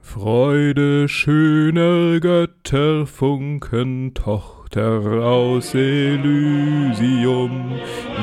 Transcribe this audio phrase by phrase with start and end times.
[0.00, 7.72] Freude schöner Götterfunken, Tochter aus Elysium,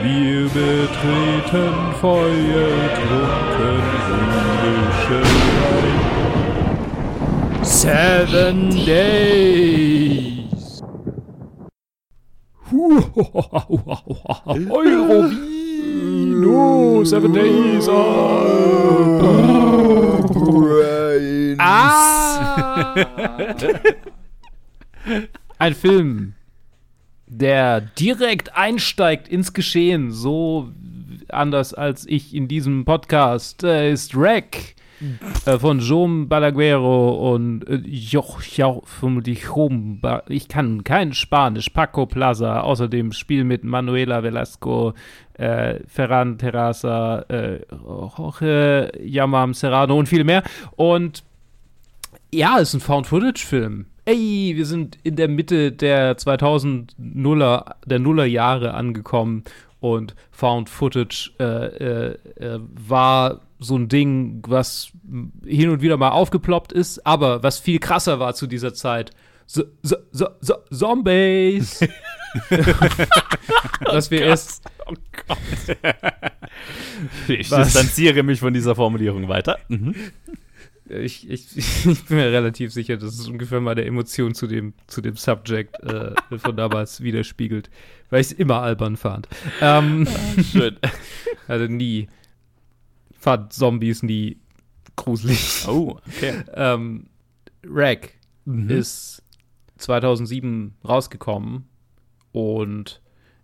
[0.02, 5.22] wir betreten feuertrunken himmlische
[5.62, 6.06] Reich.
[7.66, 10.36] Seven Days.
[15.96, 17.88] Eurovino, Seven Days.
[21.58, 22.96] Ah!
[25.58, 26.34] Ein Film,
[27.28, 30.72] der direkt einsteigt ins Geschehen, so
[31.30, 34.75] anders als ich in diesem Podcast, äh, ist Wreck
[35.46, 38.84] äh, von Jom Balaguero und äh, Joch, Joch,
[40.28, 44.94] ich kann kein Spanisch, Paco Plaza, außerdem Spiel mit Manuela Velasco,
[45.34, 50.44] äh, Ferran Terrasa, äh, Jorge Yamam Serrano und viel mehr.
[50.76, 51.24] Und
[52.34, 53.86] ja, ist ein Found-Footage-Film.
[54.06, 59.44] Ey, wir sind in der Mitte der 2000er, der Nullerjahre angekommen
[59.94, 64.92] und Found Footage äh, äh, war so ein Ding, was
[65.46, 69.12] hin und wieder mal aufgeploppt ist, aber was viel krasser war zu dieser Zeit.
[69.46, 69.96] So, so,
[70.42, 71.80] so, Zombies!
[73.82, 74.64] was wir oh erst.
[74.88, 74.94] Oh
[75.28, 75.38] Gott.
[77.28, 79.60] ich distanziere mich von dieser Formulierung weiter.
[79.68, 79.94] Mhm.
[80.88, 85.02] Ich, ich, ich, bin mir relativ sicher, dass es ungefähr meine Emotion zu dem, zu
[85.02, 87.70] dem Subject äh, von damals widerspiegelt,
[88.10, 89.28] weil ich es immer albern fand.
[89.62, 90.78] Ähm, ah, Schön.
[91.48, 92.08] Also nie.
[93.20, 94.38] Fand Zombies nie
[94.96, 95.68] gruselig.
[95.68, 96.42] Oh, okay.
[96.56, 97.06] ähm,
[97.64, 98.14] Rack
[98.46, 98.68] mhm.
[98.72, 99.22] ist
[99.78, 101.66] 2007 rausgekommen
[102.32, 103.00] und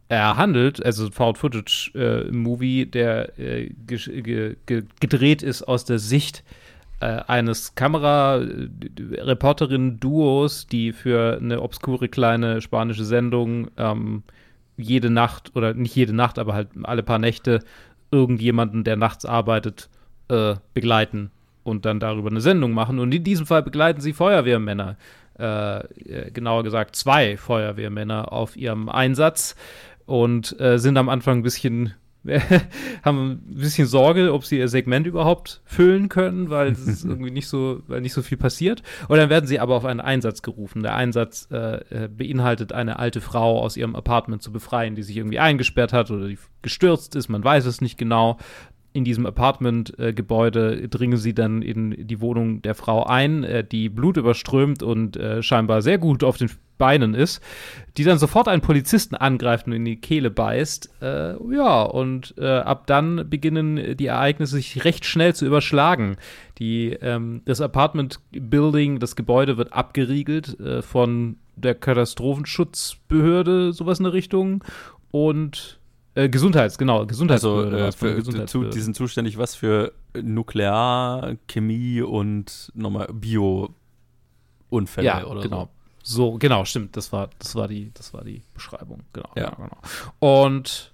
[0.07, 6.70] er handelt, also Found Footage äh, Movie, der äh, gedreht ist aus der Sicht äh,
[7.05, 14.23] eines Kamerareporterinnen-Duos, die für eine obskure kleine spanische Sendung ähm,
[14.77, 17.59] jede Nacht oder nicht jede Nacht, aber halt alle paar Nächte
[18.11, 19.89] irgendjemanden, der nachts arbeitet,
[20.27, 21.31] äh, begleiten
[21.63, 22.99] und dann darüber eine Sendung machen.
[22.99, 24.97] Und in diesem Fall begleiten sie Feuerwehrmänner,
[25.39, 29.55] äh, äh genauer gesagt zwei Feuerwehrmänner auf ihrem Einsatz
[30.05, 31.93] und äh, sind am Anfang ein bisschen
[33.03, 37.47] haben ein bisschen Sorge, ob sie ihr Segment überhaupt füllen können, weil es irgendwie nicht
[37.47, 38.83] so, weil nicht so viel passiert.
[39.07, 40.83] Und dann werden sie aber auf einen Einsatz gerufen.
[40.83, 45.17] Der Einsatz äh, äh, beinhaltet, eine alte Frau aus ihrem Apartment zu befreien, die sich
[45.17, 47.27] irgendwie eingesperrt hat oder die gestürzt ist.
[47.29, 48.37] Man weiß es nicht genau
[48.93, 54.83] in diesem Apartment-Gebäude dringen sie dann in die Wohnung der Frau ein, äh, die blutüberströmt
[54.83, 57.43] und äh, scheinbar sehr gut auf den Beinen ist,
[57.95, 60.89] die dann sofort einen Polizisten angreift und in die Kehle beißt.
[60.99, 66.17] Äh, ja, und äh, ab dann beginnen die Ereignisse sich recht schnell zu überschlagen.
[66.57, 74.13] Die, ähm, das Apartment-Building, das Gebäude wird abgeriegelt äh, von der Katastrophenschutzbehörde, sowas in der
[74.13, 74.63] Richtung.
[75.11, 75.80] Und
[76.13, 77.85] äh, Gesundheits, genau, Gesundheitsbehörde.
[77.85, 85.25] Also, äh, für, zu, die sind zuständig was für Nuklear, Chemie und nochmal Bio-Unfälle ja,
[85.25, 85.69] oder genau.
[86.03, 86.31] So.
[86.33, 86.37] so.
[86.37, 86.97] genau, stimmt.
[86.97, 89.03] Das war, das war die, das war die Beschreibung.
[89.13, 89.51] Genau, ja.
[89.51, 89.77] genau.
[90.19, 90.91] Und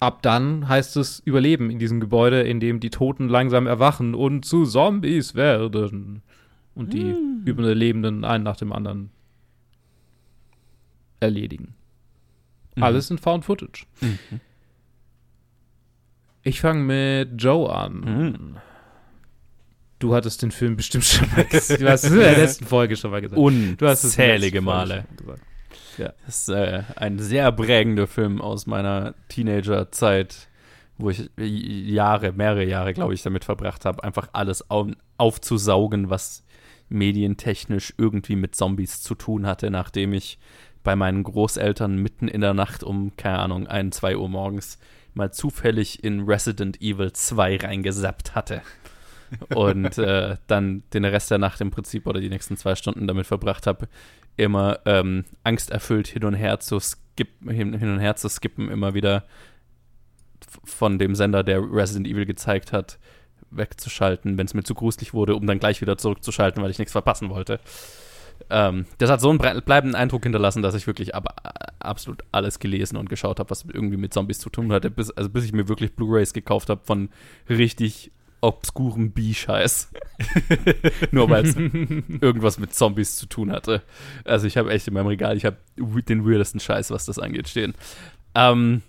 [0.00, 4.44] ab dann heißt es Überleben in diesem Gebäude, in dem die Toten langsam erwachen und
[4.44, 6.22] zu Zombies werden.
[6.74, 7.42] Und die hm.
[7.44, 9.10] Überlebenden einen nach dem anderen
[11.20, 11.74] erledigen.
[12.78, 12.82] Mhm.
[12.84, 13.86] Alles in Found Footage.
[14.00, 14.18] Mhm.
[16.42, 18.00] Ich fange mit Joe an.
[18.00, 18.56] Mhm.
[19.98, 21.80] Du hattest den Film bestimmt schon mal gesehen.
[21.80, 23.38] Du hast es in der letzten Folge schon mal gesagt.
[23.40, 25.06] Unzählige Male.
[25.98, 26.12] Ja.
[26.24, 30.48] Das ist äh, ein sehr prägender Film aus meiner Teenagerzeit,
[30.96, 34.86] wo ich Jahre, mehrere Jahre, glaube ich, damit verbracht habe, einfach alles auf,
[35.16, 36.44] aufzusaugen, was
[36.88, 40.38] medientechnisch irgendwie mit Zombies zu tun hatte, nachdem ich
[40.88, 44.78] bei meinen Großeltern mitten in der Nacht um, keine Ahnung, ein, zwei Uhr morgens
[45.12, 48.62] mal zufällig in Resident Evil 2 reingesappt hatte.
[49.54, 53.26] und äh, dann den Rest der Nacht im Prinzip oder die nächsten zwei Stunden damit
[53.26, 53.86] verbracht habe,
[54.38, 58.94] immer ähm, angsterfüllt hin und her zu skippen, hin, hin und her zu skippen, immer
[58.94, 59.24] wieder
[60.64, 62.98] von dem Sender, der Resident Evil gezeigt hat,
[63.50, 66.92] wegzuschalten, wenn es mir zu gruselig wurde, um dann gleich wieder zurückzuschalten, weil ich nichts
[66.92, 67.60] verpassen wollte.
[68.50, 71.34] Ähm, das hat so einen bleibenden Eindruck hinterlassen, dass ich wirklich aber
[71.80, 75.28] absolut alles gelesen und geschaut habe, was irgendwie mit Zombies zu tun hatte, bis, also
[75.30, 77.10] bis ich mir wirklich Blu-rays gekauft habe von
[77.48, 78.10] richtig
[78.40, 79.90] obskurem B-Scheiß.
[81.10, 83.82] Nur weil es irgendwas mit Zombies zu tun hatte.
[84.24, 87.48] Also ich habe echt in meinem Regal, ich habe den weirdesten Scheiß, was das angeht,
[87.48, 87.74] stehen.
[88.34, 88.82] Ähm,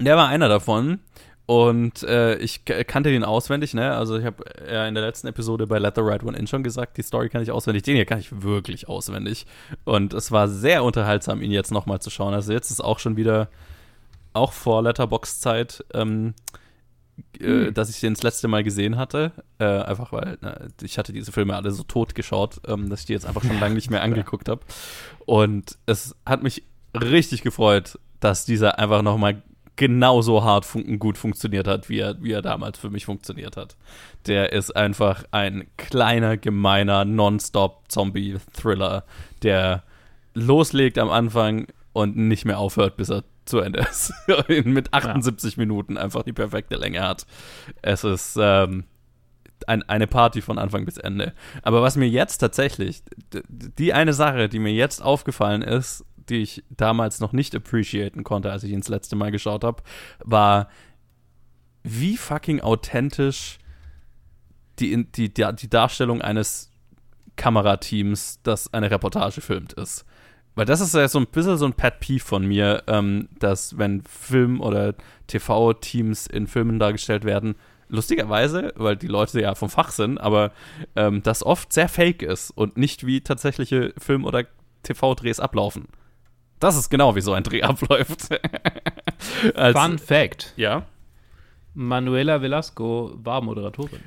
[0.00, 1.00] der war einer davon.
[1.48, 3.94] Und äh, ich kannte den auswendig, ne?
[3.94, 6.62] Also ich habe ja in der letzten Episode bei Let the Right One In schon
[6.62, 7.84] gesagt, die Story kann ich auswendig.
[7.84, 9.46] Den hier kann ich wirklich auswendig.
[9.84, 12.34] Und es war sehr unterhaltsam, ihn jetzt nochmal zu schauen.
[12.34, 13.48] Also jetzt ist auch schon wieder,
[14.34, 16.34] auch vor Letterbox-Zeit, ähm,
[17.40, 17.72] äh, hm.
[17.72, 19.32] dass ich den das letzte Mal gesehen hatte.
[19.58, 23.06] Äh, einfach weil na, ich hatte diese Filme alle so tot geschaut, ähm, dass ich
[23.06, 24.60] die jetzt einfach schon lange nicht mehr angeguckt habe.
[25.24, 26.62] Und es hat mich
[26.92, 29.42] richtig gefreut, dass dieser einfach nochmal
[29.78, 33.76] genauso hart fun gut funktioniert hat, wie er, wie er damals für mich funktioniert hat.
[34.26, 39.04] Der ist einfach ein kleiner, gemeiner, Nonstop-Zombie-Thriller,
[39.42, 39.84] der
[40.34, 44.12] loslegt am Anfang und nicht mehr aufhört, bis er zu Ende ist.
[44.64, 45.60] Mit 78 ja.
[45.60, 47.24] Minuten einfach die perfekte Länge hat.
[47.80, 48.82] Es ist ähm,
[49.68, 51.34] ein, eine Party von Anfang bis Ende.
[51.62, 53.04] Aber was mir jetzt tatsächlich,
[53.52, 58.50] die eine Sache, die mir jetzt aufgefallen ist, die ich damals noch nicht appreciaten konnte,
[58.50, 59.82] als ich ihn das letzte Mal geschaut habe,
[60.24, 60.68] war,
[61.82, 63.58] wie fucking authentisch
[64.78, 66.70] die, die, die, Darstellung eines
[67.36, 70.04] Kamerateams, das eine Reportage filmt, ist.
[70.54, 73.78] Weil das ist ja so ein bisschen so ein Pet Peeve von mir, ähm, dass
[73.78, 74.94] wenn Film- oder
[75.28, 77.54] TV-Teams in Filmen dargestellt werden,
[77.88, 80.52] lustigerweise, weil die Leute ja vom Fach sind, aber
[80.96, 84.44] ähm, das oft sehr fake ist und nicht wie tatsächliche Film- oder
[84.82, 85.86] TV-Drehs ablaufen.
[86.60, 88.28] Das ist genau wie so ein Dreh abläuft.
[89.54, 90.52] Als, Fun Fact.
[90.56, 90.86] Ja.
[91.74, 94.00] Manuela Velasco war Moderatorin.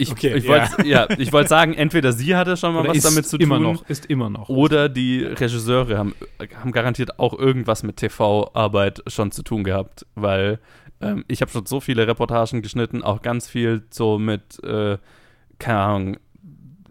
[0.00, 1.08] Ich, okay, ich wollte ja.
[1.10, 3.44] ja, wollt sagen, entweder sie hatte schon mal oder was damit zu tun.
[3.44, 4.48] Immer noch, ist immer noch.
[4.48, 6.14] Oder die Regisseure haben,
[6.54, 10.60] haben garantiert auch irgendwas mit TV-Arbeit schon zu tun gehabt, weil
[11.00, 14.98] ähm, ich habe schon so viele Reportagen geschnitten, auch ganz viel so mit, äh,
[15.58, 16.16] keine Ahnung,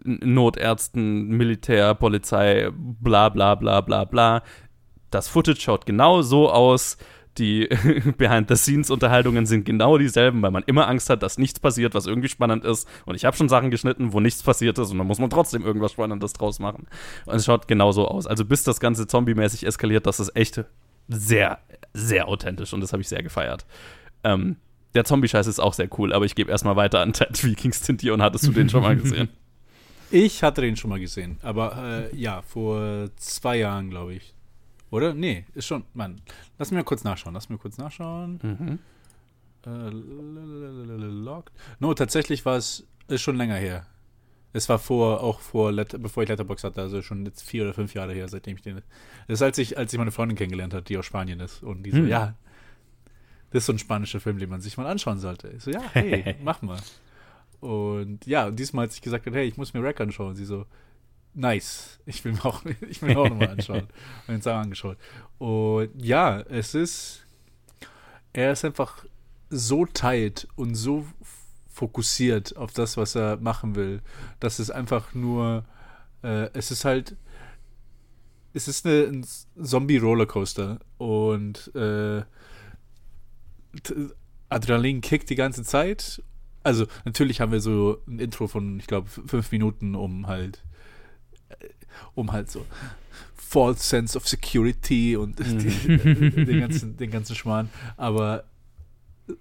[0.08, 4.42] Notärzten, Militär, Polizei, bla bla bla bla bla.
[5.10, 6.98] Das Footage schaut genau so aus.
[7.38, 7.68] Die
[8.18, 12.64] Behind-the-Scenes-Unterhaltungen sind genau dieselben, weil man immer Angst hat, dass nichts passiert, was irgendwie spannend
[12.64, 12.88] ist.
[13.06, 15.64] Und ich habe schon Sachen geschnitten, wo nichts passiert ist und dann muss man trotzdem
[15.64, 16.88] irgendwas Spannendes draus machen.
[17.26, 18.26] Und es schaut genau so aus.
[18.26, 20.64] Also bis das Ganze zombie-mäßig eskaliert, das ist echt
[21.06, 21.58] sehr,
[21.94, 23.66] sehr authentisch und das habe ich sehr gefeiert.
[24.24, 24.56] Ähm,
[24.94, 27.98] der Zombie-Scheiß ist auch sehr cool, aber ich gebe erstmal weiter an Ted wie Kingston
[28.10, 29.28] und hattest du den schon mal gesehen?
[30.10, 34.34] Ich hatte den schon mal gesehen, aber äh, ja, vor zwei Jahren, glaube ich.
[34.90, 35.14] Oder?
[35.14, 35.84] Nee, ist schon.
[35.92, 36.20] Mann,
[36.58, 37.34] lass mir kurz nachschauen.
[37.34, 38.38] Lass mir kurz nachschauen.
[38.42, 38.78] Mhm.
[39.66, 41.52] Äh, locked.
[41.78, 43.86] No, tatsächlich war es ist schon länger her.
[44.52, 47.94] Es war vor, auch vor, bevor ich Letterbox hatte, also schon jetzt vier oder fünf
[47.94, 48.76] Jahre her, seitdem ich den.
[49.26, 51.62] Das ist, als ich, als ich meine Freundin kennengelernt habe, die aus Spanien ist.
[51.62, 52.08] Und die so, hm.
[52.08, 52.34] ja,
[53.50, 55.48] das ist so ein spanischer Film, den man sich mal anschauen sollte.
[55.48, 56.78] Ich so, ja, hey, mach mal.
[57.60, 60.66] Und ja, und diesmal, als ich gesagt hey, ich muss mir Rack anschauen, sie so,
[61.34, 63.88] nice, ich will mir auch, ich will mir auch nochmal anschauen.
[64.26, 64.98] und ihn auch angeschaut.
[65.38, 67.26] Und ja, es ist,
[68.32, 69.04] er ist einfach
[69.50, 71.06] so tight und so
[71.68, 74.02] fokussiert auf das, was er machen will,
[74.40, 75.64] dass es einfach nur,
[76.22, 77.16] äh, es ist halt,
[78.52, 79.26] es ist eine, ein
[79.62, 82.22] Zombie-Rollercoaster und äh,
[84.48, 86.22] Adrenalin kickt die ganze Zeit
[86.62, 90.64] also natürlich haben wir so ein Intro von, ich glaube, fünf Minuten, um halt,
[91.48, 91.68] äh,
[92.14, 92.64] um halt so
[93.34, 95.58] false sense of security und mhm.
[95.58, 97.70] die, den, ganzen, den ganzen Schmarrn.
[97.96, 98.44] Aber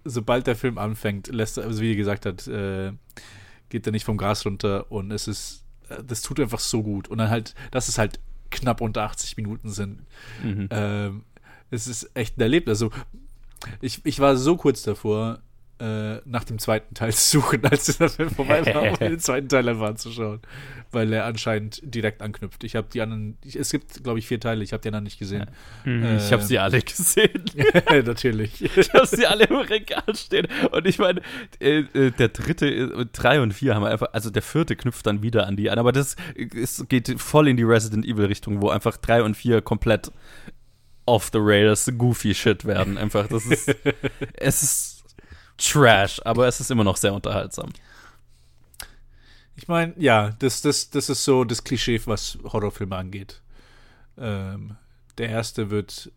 [0.06, 2.94] sobald der Film anfängt, lässt er, also wie er gesagt hat, äh,
[3.70, 7.08] geht er nicht vom Gas runter und es ist, äh, das tut einfach so gut.
[7.08, 8.20] Und dann halt, dass es halt
[8.50, 10.06] knapp unter 80 Minuten sind.
[10.44, 10.68] Mhm.
[10.72, 11.24] Ähm,
[11.70, 12.82] es ist echt ein Erlebnis.
[12.82, 12.92] Also,
[13.82, 15.42] ich, ich war so kurz davor,
[15.80, 19.48] äh, nach dem zweiten Teil zu suchen, als der Film vorbei war, um den zweiten
[19.50, 20.42] Teil einfach anzuschauen.
[20.92, 22.64] Weil er anscheinend direkt anknüpft.
[22.64, 25.04] Ich habe die anderen, ich, es gibt, glaube ich, vier Teile, ich habe die anderen
[25.04, 25.46] nicht gesehen.
[25.84, 27.44] Mhm, äh, ich habe sie alle gesehen.
[28.06, 28.62] natürlich.
[28.78, 30.48] Ich habe sie alle im Regal stehen.
[30.72, 31.22] Und ich meine,
[31.60, 35.22] äh, äh, der dritte, äh, drei und vier haben einfach, also der vierte knüpft dann
[35.22, 38.70] wieder an die an, aber das es geht voll in die Resident Evil Richtung, wo
[38.70, 40.12] einfach drei und vier komplett
[41.08, 42.98] off the rails goofy shit werden.
[42.98, 43.76] Einfach, das ist,
[44.34, 44.87] es ist
[45.58, 47.70] Trash, aber es ist immer noch sehr unterhaltsam.
[49.56, 53.42] Ich meine, ja, das, das, das ist so das Klischee, was Horrorfilme angeht.
[54.18, 54.76] Ähm,
[55.18, 56.12] der erste wird,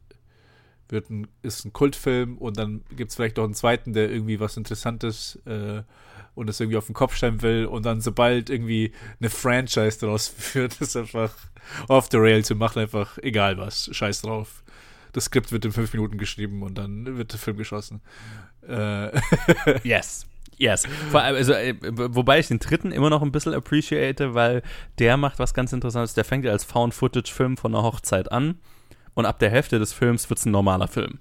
[0.89, 4.41] wird ein, ist ein Kultfilm und dann gibt es vielleicht noch einen zweiten, der irgendwie
[4.41, 5.83] was Interessantes äh,
[6.35, 10.29] und das irgendwie auf den Kopf stellen will und dann sobald irgendwie eine Franchise daraus
[10.29, 11.35] führt, ist einfach
[11.89, 14.63] off the rail zu machen, einfach egal was, scheiß drauf.
[15.13, 18.01] Das Skript wird in fünf Minuten geschrieben und dann wird der Film geschossen.
[18.67, 19.11] Äh.
[19.83, 20.27] yes.
[20.57, 20.87] Yes.
[21.13, 24.63] Also, äh, wobei ich den dritten immer noch ein bisschen appreciate, weil
[24.99, 26.13] der macht was ganz Interessantes.
[26.13, 28.59] Der fängt ja als Found-Footage-Film von einer Hochzeit an
[29.15, 31.19] und ab der Hälfte des Films wird es ein normaler Film.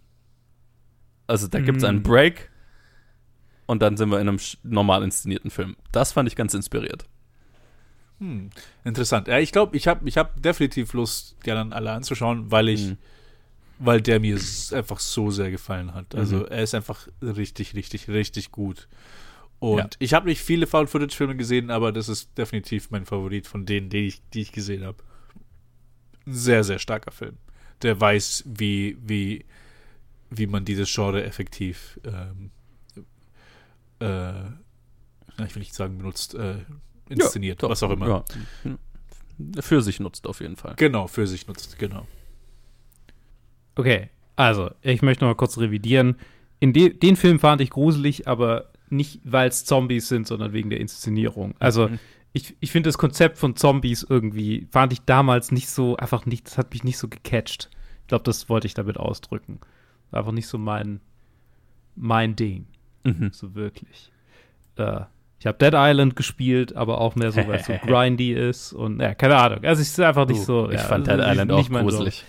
[1.26, 2.04] Also da gibt es einen mhm.
[2.04, 2.50] Break
[3.66, 5.76] und dann sind wir in einem normal inszenierten Film.
[5.92, 7.06] Das fand ich ganz inspiriert.
[8.20, 8.50] Hm,
[8.84, 9.28] interessant.
[9.28, 12.88] Ja, ich glaube, ich habe ich hab definitiv Lust, die anderen alle anzuschauen, weil ich,
[12.88, 12.98] mhm.
[13.80, 14.38] Weil der mir
[14.74, 16.14] einfach so sehr gefallen hat.
[16.14, 16.46] Also mhm.
[16.50, 18.88] er ist einfach richtig, richtig, richtig gut.
[19.60, 19.90] Und ja.
[20.00, 24.08] ich habe nicht viele Found-Footage-Filme gesehen, aber das ist definitiv mein Favorit von denen, die
[24.08, 24.98] ich, die ich gesehen habe.
[26.26, 27.38] Sehr, sehr starker Film.
[27.82, 29.46] Der weiß, wie, wie,
[30.30, 32.52] wie man dieses Genre effektiv, ähm,
[34.00, 34.50] äh,
[35.46, 36.58] ich will nicht sagen benutzt, äh,
[37.10, 38.26] inszeniert, ja, was auch immer.
[38.64, 39.62] Ja.
[39.62, 40.76] Für sich nutzt auf jeden Fall.
[40.76, 42.06] Genau, für sich nutzt, genau.
[43.80, 46.18] Okay, also, ich möchte noch mal kurz revidieren.
[46.60, 50.70] In de den Film fand ich gruselig, aber nicht, weil es Zombies sind, sondern wegen
[50.70, 51.56] der Inszenierung.
[51.60, 52.00] Also, mhm.
[52.34, 56.48] ich, ich finde das Konzept von Zombies irgendwie, fand ich damals nicht so, einfach nicht,
[56.48, 57.70] das hat mich nicht so gecatcht.
[58.02, 59.62] Ich glaube, das wollte ich damit ausdrücken.
[60.12, 61.00] Einfach nicht so mein,
[61.96, 62.66] mein Ding.
[63.06, 63.30] Mhm.
[63.32, 64.12] So wirklich.
[64.76, 65.02] Äh,
[65.40, 69.00] ich habe Dead Island gespielt, aber auch mehr so, weil es so grindy ist und
[69.00, 69.64] ja, keine Ahnung.
[69.64, 70.70] Also ich ist einfach nicht uh, so.
[70.70, 72.26] Ich ja, fand Dead Island auch gruselig.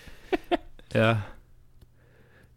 [0.95, 1.25] ja.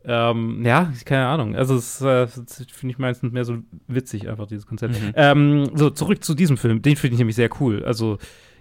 [0.06, 1.56] Ähm, ja, keine Ahnung.
[1.56, 3.58] Also, es äh, finde ich meistens mehr so
[3.88, 5.02] witzig, einfach dieses Konzept.
[5.02, 5.14] Mhm.
[5.16, 6.82] Ähm, so, zurück zu diesem Film.
[6.82, 7.84] Den finde ich nämlich sehr cool.
[7.86, 8.18] Also,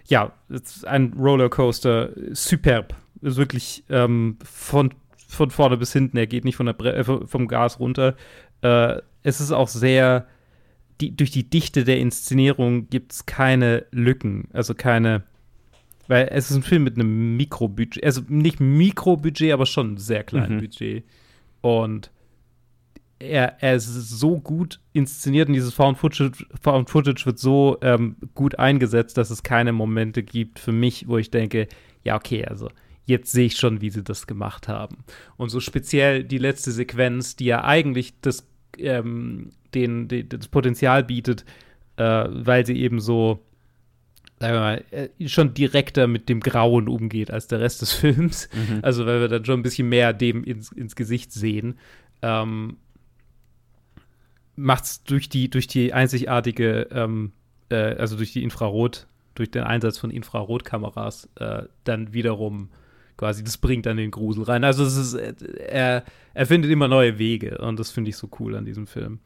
[0.07, 2.95] ja, es ist ein Rollercoaster, superb.
[3.21, 4.93] Ist wirklich ähm, von,
[5.27, 6.17] von vorne bis hinten.
[6.17, 8.15] Er geht nicht von der Bre äh, vom Gas runter.
[8.61, 10.27] Äh, es ist auch sehr,
[10.99, 14.49] die, durch die Dichte der Inszenierung gibt es keine Lücken.
[14.51, 15.23] Also keine
[16.07, 20.23] weil es ist ein Film mit einem Mikrobudget, also nicht Mikrobudget, aber schon ein sehr
[20.23, 20.59] kleines mhm.
[20.59, 21.03] Budget.
[21.63, 22.11] Und
[23.19, 28.17] er, er ist so gut inszeniert und dieses Found Footage, Found Footage wird so ähm,
[28.35, 31.69] gut eingesetzt, dass es keine Momente gibt für mich, wo ich denke,
[32.03, 32.67] ja, okay, also
[33.05, 34.97] jetzt sehe ich schon, wie sie das gemacht haben.
[35.37, 38.45] Und so speziell die letzte Sequenz, die ja eigentlich das,
[38.77, 41.45] ähm, den, den, das Potenzial bietet,
[41.95, 43.39] äh, weil sie eben so
[44.39, 48.49] sagen wir mal, äh, schon direkter mit dem Grauen umgeht als der Rest des Films.
[48.53, 48.79] Mhm.
[48.81, 51.79] Also weil wir dann schon ein bisschen mehr dem ins, ins Gesicht sehen.
[52.21, 52.77] Ähm,
[54.55, 57.31] macht es durch die, durch die einzigartige, ähm,
[57.69, 62.69] äh, also durch die Infrarot, durch den Einsatz von Infrarotkameras äh, dann wiederum
[63.17, 64.63] quasi, das bringt dann den Grusel rein.
[64.63, 65.33] Also es ist, äh,
[65.67, 69.19] er, er findet immer neue Wege und das finde ich so cool an diesem Film.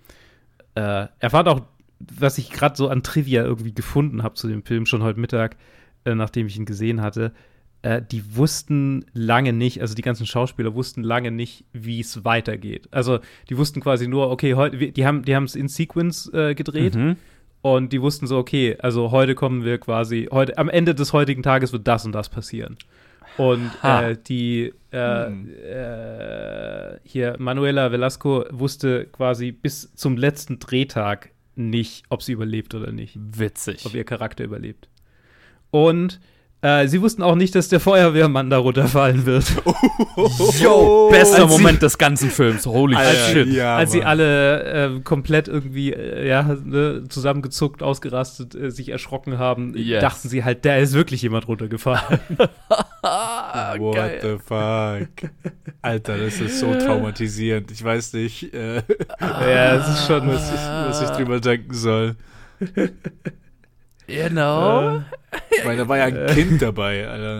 [0.75, 1.61] Äh, er fand auch
[1.99, 5.57] was ich gerade so an Trivia irgendwie gefunden habe zu dem Film, schon heute Mittag,
[6.05, 7.33] äh, nachdem ich ihn gesehen hatte,
[7.81, 12.87] äh, die wussten lange nicht, also die ganzen Schauspieler wussten lange nicht, wie es weitergeht.
[12.91, 16.95] Also die wussten quasi nur, okay, heute, die haben die es in Sequence äh, gedreht.
[16.95, 17.17] Mhm.
[17.61, 21.43] Und die wussten so, okay, also heute kommen wir quasi, heute, am Ende des heutigen
[21.43, 22.77] Tages wird das und das passieren.
[23.37, 25.49] Und äh, die äh, hm.
[25.49, 32.91] äh, hier Manuela Velasco wusste quasi bis zum letzten Drehtag nicht, ob sie überlebt oder
[32.91, 33.17] nicht.
[33.17, 33.85] Witzig.
[33.85, 34.89] Ob ihr Charakter überlebt.
[35.71, 36.19] Und
[36.61, 39.45] äh, sie wussten auch nicht, dass der Feuerwehrmann da runterfallen wird.
[40.59, 42.65] Yo, bester als Moment sie, des ganzen Films.
[42.65, 43.47] Holy als, shit.
[43.47, 49.37] Ja, als sie alle äh, komplett irgendwie äh, ja, ne, zusammengezuckt, ausgerastet, äh, sich erschrocken
[49.37, 50.01] haben, yes.
[50.01, 52.19] dachten sie halt, da ist wirklich jemand runtergefallen.
[53.79, 54.19] What Geil.
[54.21, 55.31] the fuck?
[55.81, 57.71] Alter, das ist so traumatisierend.
[57.71, 58.53] Ich weiß nicht.
[58.53, 58.83] Äh,
[59.19, 62.15] ja, es ist schon, was ich, was ich drüber denken soll.
[64.07, 65.03] Genau.
[65.51, 67.39] Ich meine, da war ja ein Kind dabei, Alter.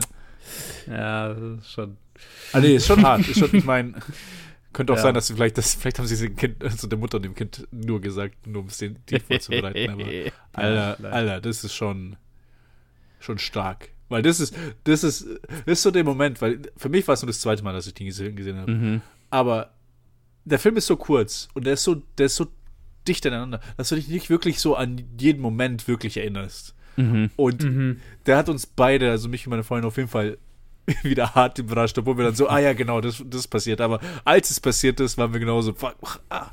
[0.88, 1.98] Ja, das ist schon.
[2.54, 3.28] Ah, nee, ist schon hart.
[3.28, 3.94] Ist schon, ich meine,
[4.74, 5.04] könnte auch ja.
[5.04, 7.36] sein, dass sie vielleicht, das, vielleicht haben sie dem Kind, also der Mutter und dem
[7.36, 9.90] Kind nur gesagt, nur um es den die vorzubereiten.
[9.90, 10.04] Aber,
[10.54, 12.16] Alter, Alter, das ist schon,
[13.20, 13.90] schon stark.
[14.10, 15.28] Weil das ist, das ist,
[15.66, 17.88] das ist so der Moment, weil für mich war es nur das zweite Mal, dass
[17.88, 18.72] ich den gesehen habe.
[18.72, 19.02] Mhm.
[19.30, 19.72] Aber
[20.46, 22.48] der Film ist so kurz und der ist so, der ist so
[23.08, 26.76] dicht aneinander, dass du dich nicht wirklich so an jeden Moment wirklich erinnerst.
[26.96, 27.30] Mhm.
[27.36, 28.02] Und mhm.
[28.26, 30.38] der hat uns beide, also mich und meine Freundin auf jeden Fall
[31.04, 33.82] wieder hart überrascht, obwohl wir dann so, ah ja, genau, das, das passiert.
[33.82, 36.52] Aber als es passiert ist, waren wir genauso, fuck, ah,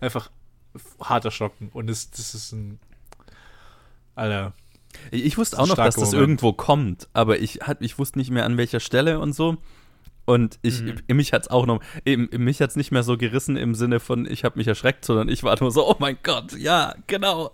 [0.00, 0.30] einfach
[1.00, 1.70] hart erschrocken.
[1.72, 2.78] Und das, das ist ein,
[4.14, 4.52] Alter.
[5.10, 8.44] Ich wusste auch noch, dass das irgendwo kommt, aber ich, hat, ich wusste nicht mehr
[8.44, 9.56] an welcher Stelle und so.
[10.30, 10.94] Und ich, mhm.
[11.08, 13.98] mich hat es auch noch, eben, mich hat es nicht mehr so gerissen im Sinne
[13.98, 17.50] von, ich habe mich erschreckt, sondern ich war nur so, oh mein Gott, ja, genau,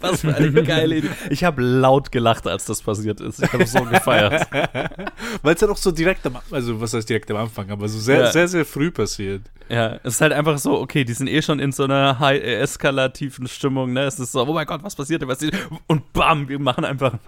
[0.00, 1.10] was für eine geile Idee.
[1.30, 3.40] Ich habe laut gelacht, als das passiert ist.
[3.40, 4.48] Ich habe so gefeiert.
[5.42, 8.00] Weil es ja doch so direkt am, also was heißt direkt am Anfang, aber so
[8.00, 8.32] sehr, ja.
[8.32, 9.42] sehr, sehr früh passiert.
[9.68, 12.42] Ja, es ist halt einfach so, okay, die sind eh schon in so einer high
[12.42, 14.02] eskalativen Stimmung, ne?
[14.02, 15.28] Es ist so, oh mein Gott, was passiert denn?
[15.28, 15.38] Was
[15.86, 17.20] und bam, wir machen einfach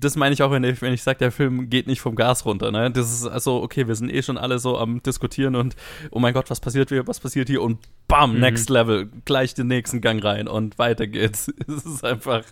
[0.00, 2.44] das meine ich auch, wenn ich, wenn ich sage, der Film geht nicht vom Gas
[2.44, 2.70] runter.
[2.70, 2.90] Ne?
[2.90, 5.76] Das ist also, okay, wir sind eh schon alle so am Diskutieren und
[6.10, 8.40] oh mein Gott, was passiert hier, was passiert hier und bam, mhm.
[8.40, 11.52] next level, gleich den nächsten Gang rein und weiter geht's.
[11.68, 12.44] Es ist einfach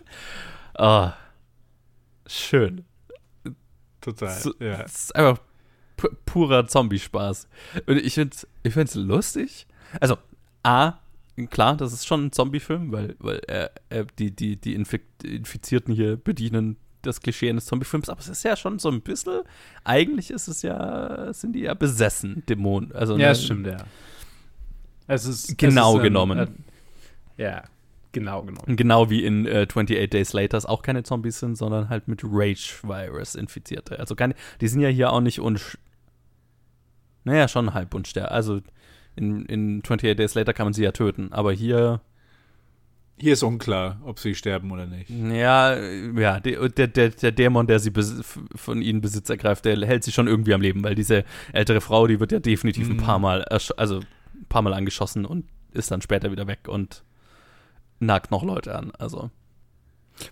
[0.77, 1.09] oh,
[2.27, 2.85] schön.
[4.01, 4.39] Total.
[4.39, 4.81] So, ja.
[4.83, 5.39] Es ist einfach
[6.25, 7.47] purer Zombie-Spaß.
[7.87, 9.67] Und ich finde es ich find's lustig.
[9.99, 10.17] Also,
[10.63, 10.93] A,
[11.45, 16.17] klar, das ist schon ein Zombie-Film, weil, weil er, er, die, die, die Infizierten hier
[16.17, 19.41] bedienen das Klischee eines Zombie-Films, aber es ist ja schon so ein bisschen,
[19.83, 22.91] eigentlich ist es ja, sind die ja besessen, Dämonen.
[22.91, 23.77] Also, ja, ne, das stimmt, ja.
[25.05, 26.39] Es ist genau es ist, genommen.
[26.39, 26.55] Ähm,
[27.37, 27.63] äh, ja,
[28.11, 28.75] genau genommen.
[28.75, 33.35] Genau wie in äh, 28 Days Later auch keine Zombies sind, sondern halt mit Rage-Virus
[33.35, 33.99] infizierte.
[33.99, 35.77] Also keine, die sind ja hier auch nicht unsch
[37.27, 38.31] naja, schon halb unsterblich.
[38.31, 38.61] Also
[39.17, 42.01] in, in 28 Days Later kann man sie ja töten, aber hier.
[43.19, 45.09] Hier ist unklar, ob sie sterben oder nicht.
[45.09, 47.91] Ja, ja, der, der, der Dämon, der sie
[48.55, 52.05] von ihnen Besitz ergreift, der hält sie schon irgendwie am Leben, weil diese ältere Frau,
[52.05, 52.93] die wird ja definitiv mhm.
[52.93, 57.03] ein paar Mal, also ein paar Mal angeschossen und ist dann später wieder weg und
[57.99, 58.91] nagt noch Leute an.
[58.99, 59.31] Also.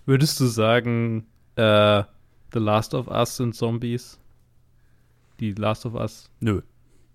[0.04, 1.26] Würdest du sagen,
[1.56, 2.04] äh,
[2.52, 4.18] The Last of Us sind Zombies?
[5.40, 6.30] Die Last of Us?
[6.40, 6.62] Nö.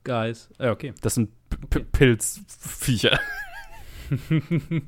[0.04, 0.50] Guys.
[0.58, 0.94] Äh, okay.
[1.02, 1.30] Das sind
[1.64, 1.86] okay.
[1.92, 3.20] Pilzviecher.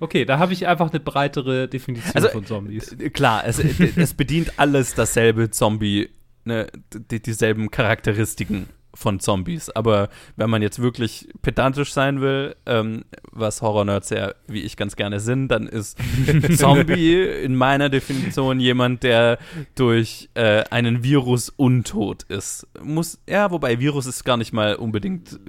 [0.00, 2.92] okay, da habe ich einfach eine breitere Definition also, von Zombies.
[2.92, 6.10] Äh, klar, es, es bedient alles dasselbe Zombie,
[6.44, 9.70] ne, die, dieselben Charakteristiken von Zombies.
[9.70, 14.96] Aber wenn man jetzt wirklich pedantisch sein will, ähm, was Horror-Nerds ja wie ich ganz
[14.96, 15.98] gerne sind, dann ist
[16.56, 19.38] Zombie in meiner Definition jemand, der
[19.74, 22.66] durch äh, einen Virus untot ist.
[22.82, 25.40] Muss, ja, wobei Virus ist gar nicht mal unbedingt,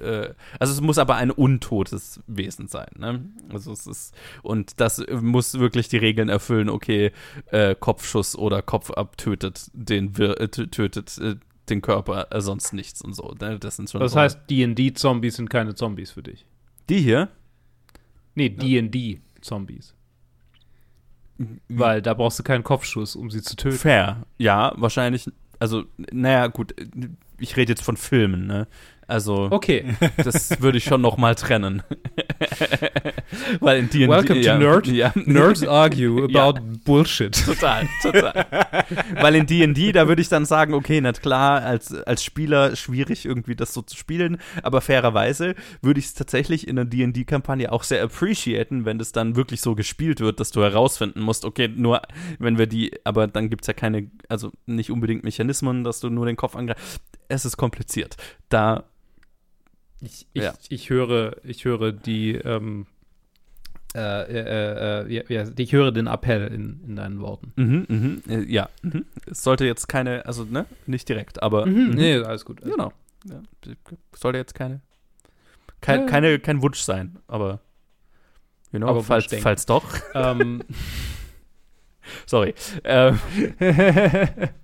[0.00, 2.88] äh, also es muss aber ein untotes Wesen sein.
[2.98, 3.24] Ne?
[3.52, 7.12] Also es ist, und das muss wirklich die Regeln erfüllen, okay,
[7.50, 11.36] äh, Kopfschuss oder Kopf abtötet den, äh, tötet äh,
[11.70, 13.34] den Körper, äh, sonst nichts und so.
[13.40, 13.58] Ne?
[13.58, 16.46] Das sind schon das heißt, D&D-Zombies sind keine Zombies für dich?
[16.88, 17.28] Die hier?
[18.34, 19.94] Nee, D&D-Zombies.
[21.68, 23.76] Weil da brauchst du keinen Kopfschuss, um sie zu töten.
[23.76, 24.24] Fair.
[24.38, 25.30] Ja, wahrscheinlich.
[25.58, 26.74] Also, naja, gut.
[27.38, 28.68] Ich rede jetzt von Filmen, ne?
[29.06, 29.96] Also, okay.
[30.16, 31.82] das würde ich schon noch mal trennen.
[33.60, 34.86] Weil in D&D Welcome ja, to Nerd.
[34.86, 35.12] Ja.
[35.14, 36.64] Nerds argue about ja.
[36.84, 37.34] Bullshit.
[37.44, 38.46] Total, total.
[39.20, 43.24] Weil in D&D, da würde ich dann sagen, okay, na klar, als, als Spieler schwierig
[43.24, 47.82] irgendwie das so zu spielen, aber fairerweise würde ich es tatsächlich in einer D&D-Kampagne auch
[47.82, 52.02] sehr appreciaten, wenn das dann wirklich so gespielt wird, dass du herausfinden musst, okay, nur
[52.38, 56.10] wenn wir die, aber dann gibt es ja keine, also nicht unbedingt Mechanismen, dass du
[56.10, 57.00] nur den Kopf angreifst.
[57.28, 58.16] Es ist kompliziert.
[58.48, 58.84] Da
[60.04, 60.54] ich, ich, ja.
[60.68, 62.86] ich, höre, ich höre die, ähm,
[63.94, 67.52] äh, äh, äh, ja, ich höre den Appell in, in deinen Worten.
[67.56, 69.06] Mhm, mhm, äh, ja, mhm.
[69.30, 71.66] es sollte jetzt keine, also ne, nicht direkt, aber.
[71.66, 71.94] Mhm, mhm.
[71.94, 72.60] nee, alles gut.
[72.60, 72.92] Genau.
[73.24, 73.40] Ja,
[74.14, 74.80] sollte jetzt keine,
[75.80, 77.60] kein, keine, kein Wunsch sein, aber.
[78.72, 79.84] You know, aber falls, falls doch.
[80.14, 80.62] Ähm.
[82.26, 82.54] Sorry.
[82.82, 83.18] Ähm.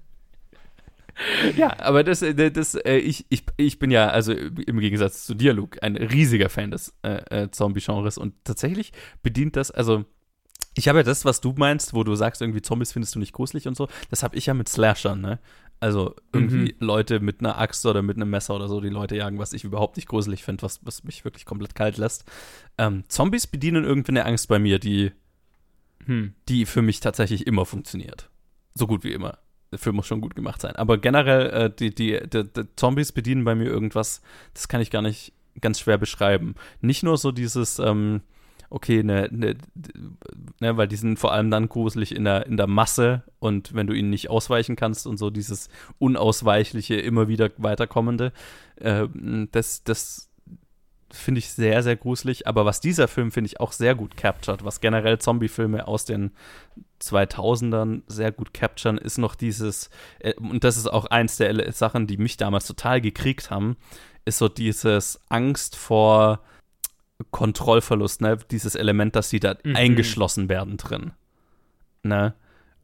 [1.56, 5.34] ja, aber das, äh, das, äh, ich, ich, ich bin ja, also im Gegensatz zu
[5.34, 10.04] dir, Luke, ein riesiger Fan des äh, äh, Zombie-Genres und tatsächlich bedient das, also
[10.74, 13.32] ich habe ja das, was du meinst, wo du sagst, irgendwie Zombies findest du nicht
[13.32, 15.38] gruselig und so, das habe ich ja mit Slashern, ne?
[15.82, 16.86] Also irgendwie mhm.
[16.86, 19.64] Leute mit einer Axt oder mit einem Messer oder so, die Leute jagen, was ich
[19.64, 22.30] überhaupt nicht gruselig finde, was, was mich wirklich komplett kalt lässt.
[22.76, 25.12] Ähm, Zombies bedienen irgendwie eine Angst bei mir, die,
[26.04, 26.34] hm.
[26.50, 28.28] die für mich tatsächlich immer funktioniert.
[28.74, 29.38] So gut wie immer
[29.70, 30.76] der Film muss schon gut gemacht sein.
[30.76, 34.22] Aber generell, äh, die, die, die, die, Zombies bedienen bei mir irgendwas,
[34.54, 36.54] das kann ich gar nicht ganz schwer beschreiben.
[36.80, 38.22] Nicht nur so dieses, ähm,
[38.68, 39.56] okay, ne, ne,
[40.60, 43.86] ne, weil die sind vor allem dann gruselig in der, in der Masse und wenn
[43.86, 48.32] du ihnen nicht ausweichen kannst und so dieses unausweichliche, immer wieder weiterkommende,
[48.76, 49.06] äh,
[49.52, 50.30] das, das
[51.12, 52.46] finde ich sehr, sehr gruselig.
[52.46, 56.30] Aber was dieser Film, finde ich, auch sehr gut captured, was generell Zombie-Filme aus den
[57.00, 62.06] 2000ern sehr gut capturen, ist noch dieses, äh, und das ist auch eins der Sachen,
[62.06, 63.76] die mich damals total gekriegt haben,
[64.24, 66.40] ist so dieses Angst vor
[67.30, 68.38] Kontrollverlust, ne?
[68.50, 69.76] dieses Element, dass sie da mhm.
[69.76, 71.12] eingeschlossen werden drin.
[72.02, 72.34] Ne?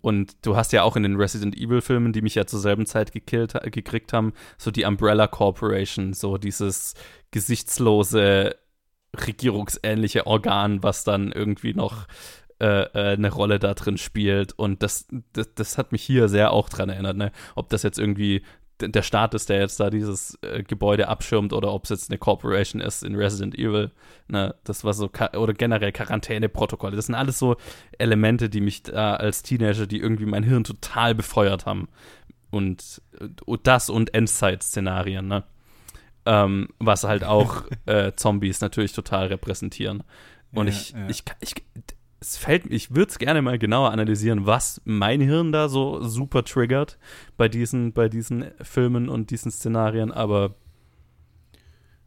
[0.00, 3.12] Und du hast ja auch in den Resident Evil-Filmen, die mich ja zur selben Zeit
[3.12, 6.94] gekillt, gekriegt haben, so die Umbrella Corporation, so dieses
[7.30, 8.56] gesichtslose,
[9.16, 14.54] regierungsähnliche Organ, was dann irgendwie noch äh, äh, eine Rolle da drin spielt.
[14.58, 17.32] Und das, das, das hat mich hier sehr auch dran erinnert, ne?
[17.54, 18.42] Ob das jetzt irgendwie
[18.80, 22.18] der Staat ist, der jetzt da dieses äh, Gebäude abschirmt oder ob es jetzt eine
[22.18, 23.90] Corporation ist in Resident Evil.
[24.28, 26.96] Ne, das war so, oder generell Quarantäneprotokolle.
[26.96, 27.56] Das sind alles so
[27.98, 31.88] Elemente, die mich da als Teenager, die irgendwie mein Hirn total befeuert haben.
[32.50, 33.02] Und,
[33.44, 35.44] und das und Endzeit-Szenarien, ne?
[36.26, 40.02] Ähm, was halt auch äh, Zombies natürlich total repräsentieren.
[40.52, 41.08] Und ja, ich, ja.
[41.08, 41.54] ich, ich,
[42.20, 46.44] es fällt, ich würde es gerne mal genauer analysieren, was mein Hirn da so super
[46.44, 46.98] triggert
[47.36, 50.54] bei diesen, bei diesen Filmen und diesen Szenarien, aber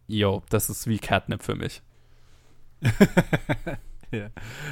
[0.07, 1.81] yo, das ist wie Catnip für mich.
[4.11, 4.29] ja.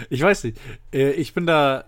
[0.10, 0.60] Ich weiß nicht.
[0.92, 1.86] Äh, ich bin da.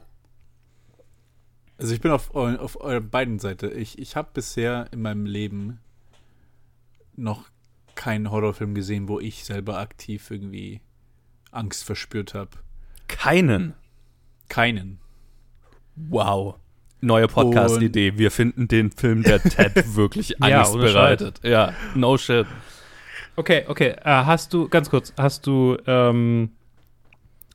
[1.77, 3.71] Also ich bin auf, auf eurer beiden Seite.
[3.71, 5.79] Ich, ich habe bisher in meinem Leben
[7.15, 7.49] noch
[7.95, 10.81] keinen Horrorfilm gesehen, wo ich selber aktiv irgendwie
[11.51, 12.51] Angst verspürt habe.
[13.09, 13.73] Keinen.
[14.47, 14.99] Keinen.
[15.95, 16.55] Wow.
[17.01, 18.17] Neue Podcast-Idee.
[18.17, 21.39] Wir finden den Film, der Ted wirklich Angst ja, bereitet.
[21.43, 22.45] Ja, no shit.
[23.35, 23.95] Okay, okay.
[23.99, 26.51] Uh, hast du, ganz kurz, hast du, ähm,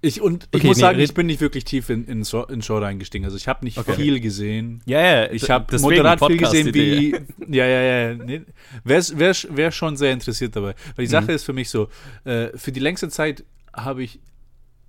[0.00, 2.42] ich, und ich okay, muss nee, sagen, ich bin nicht wirklich tief in, in, Show,
[2.44, 3.24] in Show reingestiegen.
[3.24, 3.94] Also ich habe nicht okay.
[3.94, 4.82] viel gesehen.
[4.86, 5.30] Ja, ja.
[5.30, 7.12] Ich habe moderat viel gesehen, wie.
[7.48, 8.14] ja, ja, ja.
[8.14, 8.42] Nee,
[8.82, 10.74] Wäre wär, wär schon sehr interessiert dabei.
[10.96, 11.36] Weil die Sache mhm.
[11.36, 11.88] ist für mich so,
[12.24, 14.20] äh, für die längste Zeit habe ich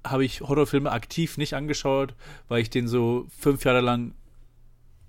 [0.05, 2.13] habe ich Horrorfilme aktiv nicht angeschaut,
[2.47, 4.13] weil ich den so fünf Jahre lang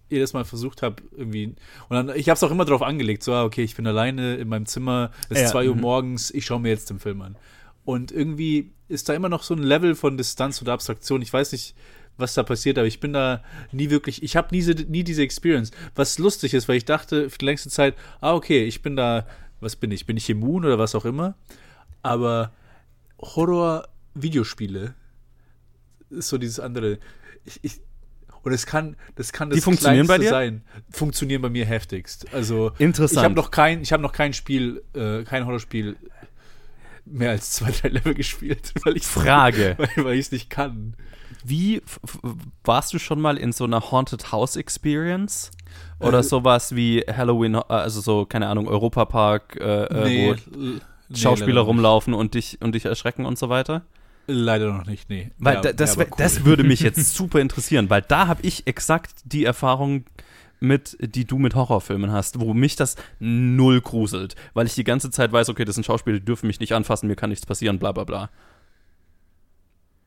[0.08, 1.46] jedes Mal versucht habe, irgendwie.
[1.46, 1.56] Und
[1.90, 4.48] dann, ich habe es auch immer darauf angelegt, so, ah, okay, ich bin alleine in
[4.48, 5.82] meinem Zimmer, es ist 2 ja, Uhr mhm.
[5.82, 7.36] morgens, ich schaue mir jetzt den Film an.
[7.84, 11.22] Und irgendwie ist da immer noch so ein Level von Distanz oder Abstraktion.
[11.22, 11.74] Ich weiß nicht,
[12.18, 15.70] was da passiert, aber ich bin da nie wirklich, ich habe nie, nie diese Experience.
[15.94, 19.26] Was lustig ist, weil ich dachte für die längste Zeit, ah, okay, ich bin da,
[19.60, 20.06] was bin ich?
[20.06, 21.34] Bin ich immun oder was auch immer?
[22.02, 22.52] Aber
[23.18, 23.88] Horror
[24.22, 24.94] Videospiele
[26.10, 26.98] ist so dieses andere.
[27.44, 27.80] Ich, ich,
[28.42, 30.30] und es kann, das kann das Die funktionieren bei dir?
[30.30, 30.62] sein.
[30.90, 32.32] Funktionieren bei mir heftigst.
[32.32, 33.18] Also Interessant.
[33.18, 35.96] Ich habe noch kein, ich habe noch kein Spiel, äh, kein Horrorspiel
[37.04, 40.94] mehr als zwei, drei Level gespielt, weil ich Frage, weil, ich es nicht kann.
[41.44, 41.82] Wie
[42.64, 45.50] warst du schon mal in so einer Haunted House Experience?
[45.98, 51.16] Oder äh, sowas wie Halloween, äh, also so, keine Ahnung, Europapark, äh, äh nee, wo
[51.16, 53.82] Schauspieler nee, rumlaufen und dich, und dich erschrecken und so weiter?
[54.26, 55.30] Leider noch nicht, nee.
[55.38, 56.06] Weil ja, da, das, cool.
[56.16, 60.04] das würde mich jetzt super interessieren, weil da habe ich exakt die Erfahrung
[60.58, 65.10] mit, die du mit Horrorfilmen hast, wo mich das null gruselt, weil ich die ganze
[65.10, 67.78] Zeit weiß, okay, das sind Schauspieler, die dürfen mich nicht anfassen, mir kann nichts passieren,
[67.78, 68.30] bla bla bla.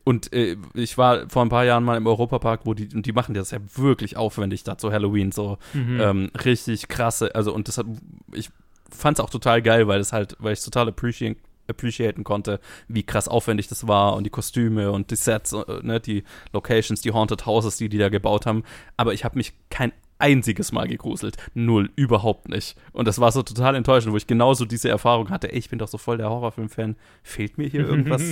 [0.02, 3.12] Und äh, ich war vor ein paar Jahren mal im Europapark, wo die, und die
[3.12, 6.00] machen das ja wirklich aufwendig da zu Halloween, so mhm.
[6.00, 7.86] ähm, richtig krasse, also und deshalb,
[8.32, 8.50] ich
[8.90, 11.36] fand es auch total geil, weil es halt, weil ich es total appreciate,
[11.70, 16.00] appreciaten konnte, wie krass aufwendig das war und die Kostüme und die Sets, äh, ne,
[16.00, 18.64] die Locations, die Haunted Houses, die die da gebaut haben.
[18.96, 21.36] Aber ich habe mich kein einziges Mal gegruselt.
[21.54, 22.76] Null, überhaupt nicht.
[22.92, 25.50] Und das war so total enttäuschend, wo ich genauso diese Erfahrung hatte.
[25.52, 26.96] Ey, ich bin doch so voll der Horrorfilm-Fan.
[27.22, 28.22] Fehlt mir hier irgendwas?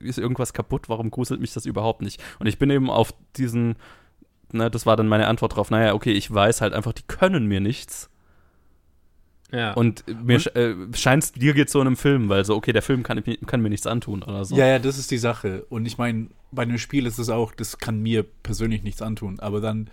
[0.00, 0.88] ist irgendwas kaputt?
[0.88, 2.20] Warum gruselt mich das überhaupt nicht?
[2.38, 3.76] Und ich bin eben auf diesen,
[4.52, 7.46] ne, das war dann meine Antwort drauf, naja, okay, ich weiß halt einfach, die können
[7.46, 8.10] mir nichts.
[9.52, 9.72] Ja.
[9.72, 10.56] Und mir und?
[10.56, 13.22] Äh, scheint es dir geht so in einem Film, weil so, okay, der Film kann,
[13.46, 14.56] kann, mir nichts antun oder so.
[14.56, 15.64] Ja, ja, das ist die Sache.
[15.70, 19.40] Und ich meine, bei einem Spiel ist es auch, das kann mir persönlich nichts antun.
[19.40, 19.88] Aber dann,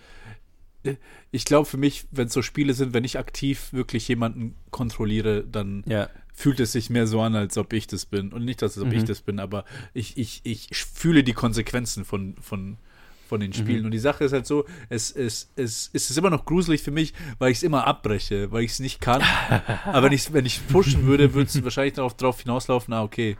[0.84, 0.96] äh,
[1.30, 5.42] ich glaube für mich, wenn es so Spiele sind, wenn ich aktiv wirklich jemanden kontrolliere,
[5.44, 6.08] dann ja.
[6.34, 8.32] fühlt es sich mehr so an, als ob ich das bin.
[8.32, 8.94] Und nicht, als ob mhm.
[8.94, 9.64] ich das bin, aber
[9.94, 12.76] ich, ich, ich fühle die Konsequenzen von, von,
[13.26, 13.80] von den Spielen.
[13.80, 13.84] Mhm.
[13.86, 16.90] Und die Sache ist halt so, es, es, es, es ist immer noch gruselig für
[16.90, 19.22] mich, weil ich es immer abbreche, weil ich es nicht kann.
[19.84, 23.36] Aber wenn ich wenn ich pushen würde, würde es wahrscheinlich darauf, darauf hinauslaufen, ah, okay,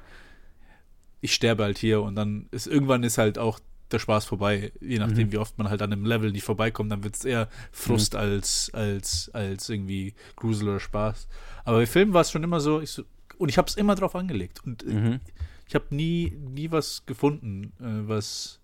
[1.20, 4.72] ich sterbe halt hier und dann ist irgendwann ist halt auch der Spaß vorbei.
[4.80, 5.32] Je nachdem, mhm.
[5.32, 8.20] wie oft man halt an einem Level nicht vorbeikommt, dann wird es eher Frust mhm.
[8.20, 11.28] als, als, als irgendwie Grusel oder Spaß.
[11.64, 13.04] Aber bei Filmen war es schon immer so, ich so
[13.38, 14.62] und ich habe es immer drauf angelegt.
[14.64, 15.20] Und mhm.
[15.68, 18.60] ich habe nie, nie was gefunden, äh, was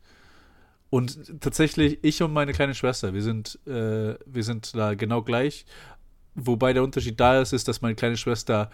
[0.93, 5.65] und tatsächlich, ich und meine kleine Schwester, wir sind, äh, wir sind da genau gleich.
[6.35, 8.69] Wobei der Unterschied da ist, ist, dass meine kleine Schwester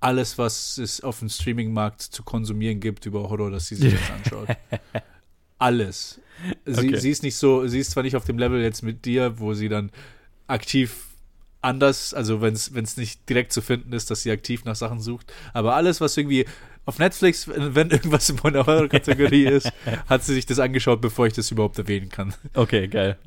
[0.00, 4.10] alles, was es auf dem Streaming-Markt zu konsumieren gibt über Horror, dass sie sich das
[4.16, 4.48] anschaut.
[5.58, 6.20] alles.
[6.64, 6.98] Sie, okay.
[6.98, 9.54] sie ist nicht so, sie ist zwar nicht auf dem Level jetzt mit dir, wo
[9.54, 9.92] sie dann
[10.48, 11.05] aktiv
[11.66, 15.32] anders, also wenn es nicht direkt zu finden ist, dass sie aktiv nach Sachen sucht,
[15.52, 16.46] aber alles, was irgendwie
[16.86, 19.72] auf Netflix, wenn irgendwas in meiner Horror-Kategorie ist,
[20.08, 22.32] hat sie sich das angeschaut, bevor ich das überhaupt erwähnen kann.
[22.54, 23.18] Okay, geil.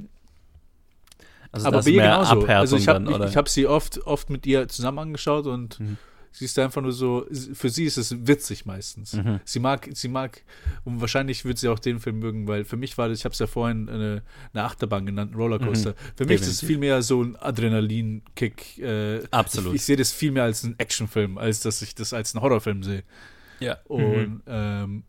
[1.52, 2.45] Also Aber bei ihr genauso.
[2.45, 5.97] Also ich habe hab sie oft, oft mit ihr zusammen angeschaut und mhm.
[6.31, 9.13] Sie ist einfach nur so, für sie ist es witzig meistens.
[9.13, 9.39] Mhm.
[9.45, 10.43] Sie mag, sie mag,
[10.85, 13.33] und wahrscheinlich wird sie auch den Film mögen, weil für mich war das, ich habe
[13.33, 14.21] es ja vorhin eine,
[14.53, 15.91] eine, Achterbahn genannt, ein Rollercoaster.
[15.91, 15.95] Mhm.
[15.95, 16.41] Für mich Definitiv.
[16.41, 18.77] ist es viel mehr so ein Adrenalin-Kick.
[18.79, 19.73] Äh, Absolut.
[19.73, 22.43] Ich, ich sehe das viel mehr als einen Actionfilm, als dass ich das als einen
[22.43, 23.03] Horrorfilm sehe.
[23.59, 23.77] Ja.
[23.85, 24.41] Und mhm.
[24.47, 25.03] ähm,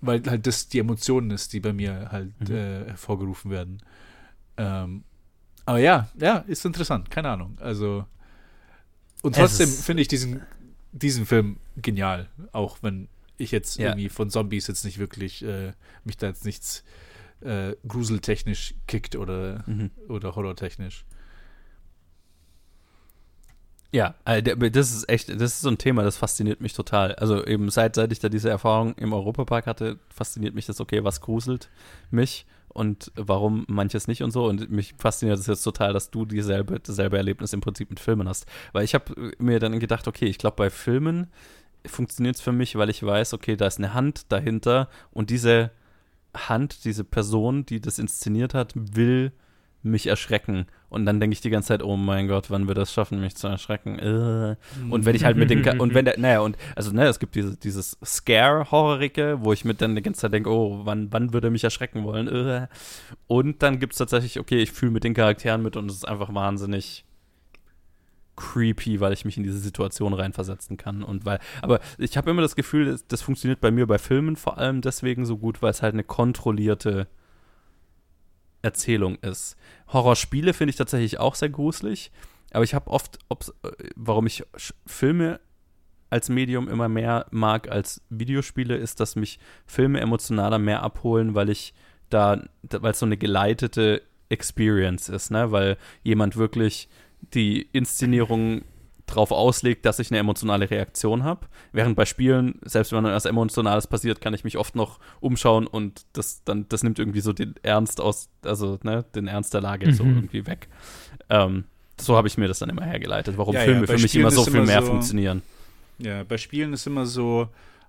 [0.00, 2.54] weil halt das die Emotionen ist, die bei mir halt mhm.
[2.54, 3.82] äh, hervorgerufen werden.
[4.56, 5.04] Ähm,
[5.64, 7.58] aber ja, ja, ist interessant, keine Ahnung.
[7.60, 8.06] Also
[9.22, 10.42] und trotzdem finde ich diesen,
[10.92, 13.88] diesen Film genial, auch wenn ich jetzt ja.
[13.88, 15.72] irgendwie von Zombies jetzt nicht wirklich äh,
[16.04, 16.84] mich da jetzt nichts
[17.40, 19.90] äh, gruseltechnisch kickt oder, mhm.
[20.08, 21.04] oder horrortechnisch.
[23.90, 27.14] Ja, äh, das ist echt, das ist so ein Thema, das fasziniert mich total.
[27.14, 31.04] Also eben seit, seit ich da diese Erfahrung im Europapark hatte, fasziniert mich das, okay,
[31.04, 31.70] was gruselt
[32.10, 34.46] mich und warum manches nicht und so.
[34.46, 38.28] Und mich fasziniert es jetzt total, dass du dieselbe, dasselbe Erlebnis im Prinzip mit Filmen
[38.28, 38.46] hast.
[38.72, 41.28] Weil ich habe mir dann gedacht, okay, ich glaube, bei Filmen
[41.86, 45.70] funktioniert es für mich, weil ich weiß, okay, da ist eine Hand dahinter und diese
[46.34, 49.32] Hand, diese Person, die das inszeniert hat, will
[49.82, 50.66] mich erschrecken.
[50.90, 53.36] Und dann denke ich die ganze Zeit, oh mein Gott, wann wird das schaffen, mich
[53.36, 53.98] zu erschrecken?
[53.98, 54.56] Äh.
[54.90, 57.34] Und wenn ich halt mit den, und wenn der, naja, und, also, ne, es gibt
[57.34, 61.48] diese, dieses Scare-Horrorige, wo ich mit dann die ganze Zeit denke, oh, wann, wann würde
[61.48, 62.28] er mich erschrecken wollen?
[62.28, 62.68] Äh.
[63.26, 66.08] Und dann gibt es tatsächlich, okay, ich fühle mit den Charakteren mit und es ist
[66.08, 67.04] einfach wahnsinnig
[68.38, 72.40] creepy, weil ich mich in diese Situation reinversetzen kann und weil, aber ich habe immer
[72.40, 75.72] das Gefühl, das, das funktioniert bei mir bei Filmen vor allem deswegen so gut, weil
[75.72, 77.08] es halt eine kontrollierte
[78.62, 79.56] Erzählung ist.
[79.92, 82.10] Horrorspiele finde ich tatsächlich auch sehr gruselig,
[82.52, 84.44] aber ich habe oft, äh, warum ich
[84.86, 85.40] Filme
[86.10, 91.50] als Medium immer mehr mag als Videospiele, ist, dass mich Filme emotionaler mehr abholen, weil
[91.50, 91.74] ich
[92.08, 95.52] da, weil es so eine geleitete Experience ist, ne?
[95.52, 96.88] Weil jemand wirklich
[97.34, 98.62] die Inszenierung
[99.08, 101.46] drauf auslegt, dass ich eine emotionale Reaktion habe.
[101.72, 106.06] Während bei Spielen, selbst wenn etwas Emotionales passiert, kann ich mich oft noch umschauen und
[106.12, 109.86] das dann, das nimmt irgendwie so den Ernst aus, also ne, den Ernst der Lage
[109.86, 109.92] mhm.
[109.92, 110.68] so irgendwie weg.
[111.30, 111.64] Ähm,
[112.00, 114.30] so habe ich mir das dann immer hergeleitet, warum ja, Filme ja, für mich immer
[114.30, 115.42] so viel mehr so, funktionieren.
[115.98, 117.48] Ja, bei Spielen ist immer so,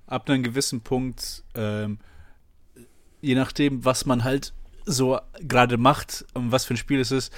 [0.09, 1.99] ab einem gewissen Punkt, ähm,
[3.21, 4.53] je nachdem, was man halt
[4.85, 7.31] so gerade macht und was für ein Spiel es ist,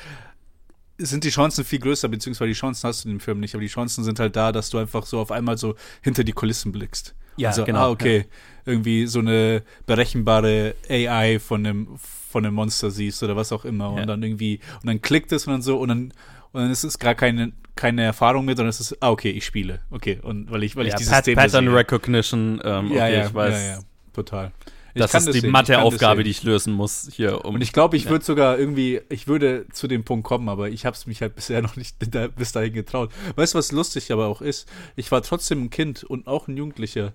[1.05, 3.61] sind die Chancen viel größer, beziehungsweise die Chancen hast du in dem Film nicht, aber
[3.61, 6.71] die Chancen sind halt da, dass du einfach so auf einmal so hinter die Kulissen
[6.71, 7.15] blickst.
[7.37, 7.79] Ja, also, genau.
[7.79, 8.23] Ah, okay, ja.
[8.65, 13.95] irgendwie so eine berechenbare AI von einem, von einem Monster siehst oder was auch immer
[13.95, 14.01] ja.
[14.01, 16.13] und dann irgendwie, und dann klickt es und dann so und dann,
[16.51, 19.45] und dann ist es gar keine, keine Erfahrung mit, sondern es ist, ah, okay, ich
[19.45, 19.79] spiele.
[19.89, 21.75] Okay, und weil ich, weil ja, ich dieses Pat Pattern sehe.
[21.75, 23.53] Recognition, ähm, okay, ja, ja, ich weiß.
[23.53, 23.79] Ja, ja,
[24.13, 24.51] total.
[24.95, 27.45] Das ist die Matheaufgabe, die ich lösen muss hier.
[27.45, 28.09] Um, und ich glaube, ich ja.
[28.11, 31.35] würde sogar irgendwie, ich würde zu dem Punkt kommen, aber ich habe es mich halt
[31.35, 33.11] bisher noch nicht da, bis dahin getraut.
[33.35, 34.67] Weißt du, was lustig aber auch ist?
[34.95, 37.13] Ich war trotzdem ein Kind und auch ein Jugendlicher.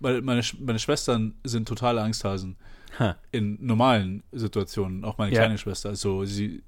[0.00, 2.56] Weil meine, meine Schwestern sind totale Angsthasen.
[2.98, 3.16] Ha.
[3.32, 5.04] In normalen Situationen.
[5.04, 5.40] Auch meine ja.
[5.40, 5.90] kleine Schwester.
[5.90, 6.62] Also sie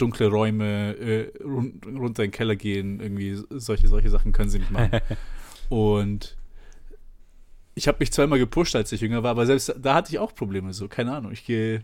[0.00, 4.58] dunkle Räume, äh, run, runter in den Keller gehen, irgendwie solche, solche Sachen können sie
[4.60, 5.00] nicht machen.
[5.68, 6.36] und
[7.80, 10.34] ich habe mich zweimal gepusht, als ich jünger war, aber selbst da hatte ich auch
[10.34, 10.74] Probleme.
[10.74, 11.32] So, keine Ahnung.
[11.32, 11.82] Ich gehe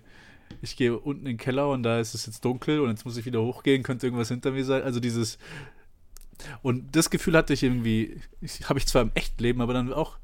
[0.61, 3.17] ich gehe unten in den Keller und da ist es jetzt dunkel und jetzt muss
[3.17, 4.83] ich wieder hochgehen, könnte irgendwas hinter mir sein.
[4.83, 5.39] Also dieses
[6.63, 8.21] und das Gefühl hatte ich irgendwie,
[8.65, 10.19] habe ich zwar im echten Leben, aber dann auch,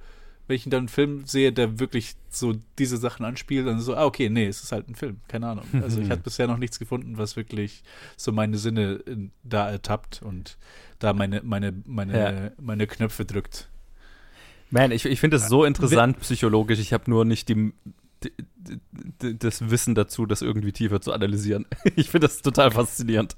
[0.46, 4.04] wenn ich dann einen Film sehe, der wirklich so diese Sachen anspielt, dann so, ah,
[4.04, 5.64] okay, nee, es ist halt ein Film, keine Ahnung.
[5.82, 7.82] Also ich hatte bisher noch nichts gefunden, was wirklich
[8.18, 10.58] so meine Sinne in, da ertappt und
[10.98, 12.50] da meine, meine, meine, ja.
[12.60, 13.70] meine Knöpfe drückt.
[14.72, 16.78] Man, ich, ich finde das so interessant psychologisch.
[16.78, 17.72] Ich habe nur nicht die,
[18.24, 21.66] die, das Wissen dazu, das irgendwie tiefer zu analysieren.
[21.96, 23.34] Ich finde das total faszinierend.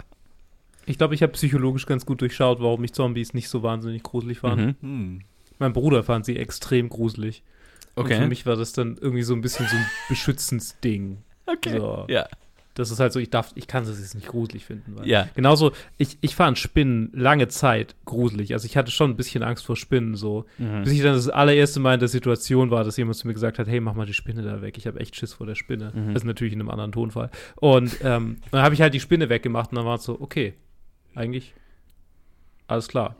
[0.87, 4.43] Ich glaube, ich habe psychologisch ganz gut durchschaut, warum mich Zombies nicht so wahnsinnig gruselig
[4.43, 4.67] waren.
[4.67, 4.77] Mhm.
[4.81, 5.21] Hm.
[5.59, 7.43] Mein Bruder fand sie extrem gruselig.
[7.97, 8.15] Okay.
[8.15, 11.19] Und für mich war das dann irgendwie so ein bisschen so ein Beschützensding.
[11.47, 11.79] Okay.
[11.79, 12.07] So.
[12.09, 12.29] Ja
[12.75, 14.97] das ist halt so, ich darf, ich kann das jetzt nicht gruselig finden.
[15.05, 15.29] ja.
[15.35, 18.53] Genauso, ich, ich fand Spinnen lange Zeit gruselig.
[18.53, 20.45] Also ich hatte schon ein bisschen Angst vor Spinnen, so.
[20.59, 20.83] Mhm.
[20.83, 23.59] Bis ich dann das allererste Mal in der Situation war, dass jemand zu mir gesagt
[23.59, 24.77] hat, hey, mach mal die Spinne da weg.
[24.77, 25.93] Ich habe echt Schiss vor der Spinne.
[25.95, 26.15] Mhm.
[26.15, 27.31] Das ist natürlich in einem anderen Tonfall.
[27.57, 30.55] Und ähm, dann habe ich halt die Spinne weggemacht und dann war es so, okay,
[31.15, 31.55] eigentlich
[32.67, 33.17] alles klar.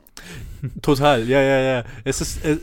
[0.81, 1.83] Total, ja, ja, ja.
[2.03, 2.57] Es ist, äh,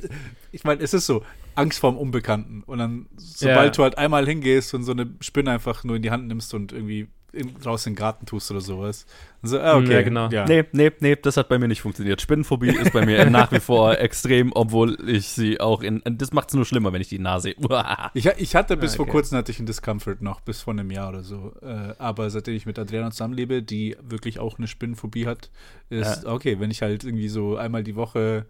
[0.50, 1.22] ich meine, es ist so,
[1.54, 2.62] Angst vorm Unbekannten.
[2.64, 3.70] Und dann, sobald ja.
[3.70, 6.72] du halt einmal hingehst und so eine Spinne einfach nur in die Hand nimmst und
[6.72, 9.06] irgendwie in, raus in den Garten tust oder sowas.
[9.42, 10.28] So, ah, okay, ja, genau.
[10.28, 10.44] Ja.
[10.46, 12.20] Nee, nee, nee, das hat bei mir nicht funktioniert.
[12.20, 16.02] Spinnenphobie ist bei mir nach wie vor extrem, obwohl ich sie auch in.
[16.04, 17.54] Das macht es nur schlimmer, wenn ich die Nase.
[18.14, 18.96] ich, ich hatte bis ah, okay.
[18.96, 21.54] vor kurzem hatte ich einen Discomfort noch, bis vor einem Jahr oder so.
[21.62, 25.50] Äh, aber seitdem ich mit Adriana zusammenlebe, die wirklich auch eine Spinnenphobie hat,
[25.88, 26.32] ist ja.
[26.32, 28.46] okay, wenn ich halt irgendwie so einmal die Woche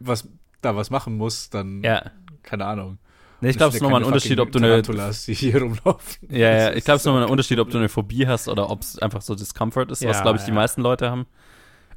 [0.00, 0.28] was
[0.64, 2.10] da was machen muss, dann ja.
[2.42, 2.98] keine Ahnung.
[3.40, 4.80] Nee, ich glaube, es ist nochmal ein Unterschied, ob du eine.
[4.80, 6.28] die hier rumlaufen.
[6.30, 8.70] Ja, ja, ich glaube, es ist nochmal ein Unterschied, ob du eine Phobie hast oder
[8.70, 10.46] ob es einfach so Discomfort ist, ja, was, glaube ich, ja.
[10.46, 11.26] die meisten Leute haben.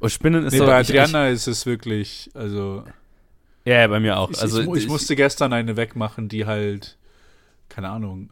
[0.00, 0.66] Und Spinnen ist nee, so.
[0.66, 2.84] Bei Adriana ich, ist es wirklich, also.
[3.64, 4.30] Ja, bei mir auch.
[4.30, 6.98] Ich, also, ich, ich, musste gestern eine wegmachen, die halt,
[7.68, 8.30] keine Ahnung,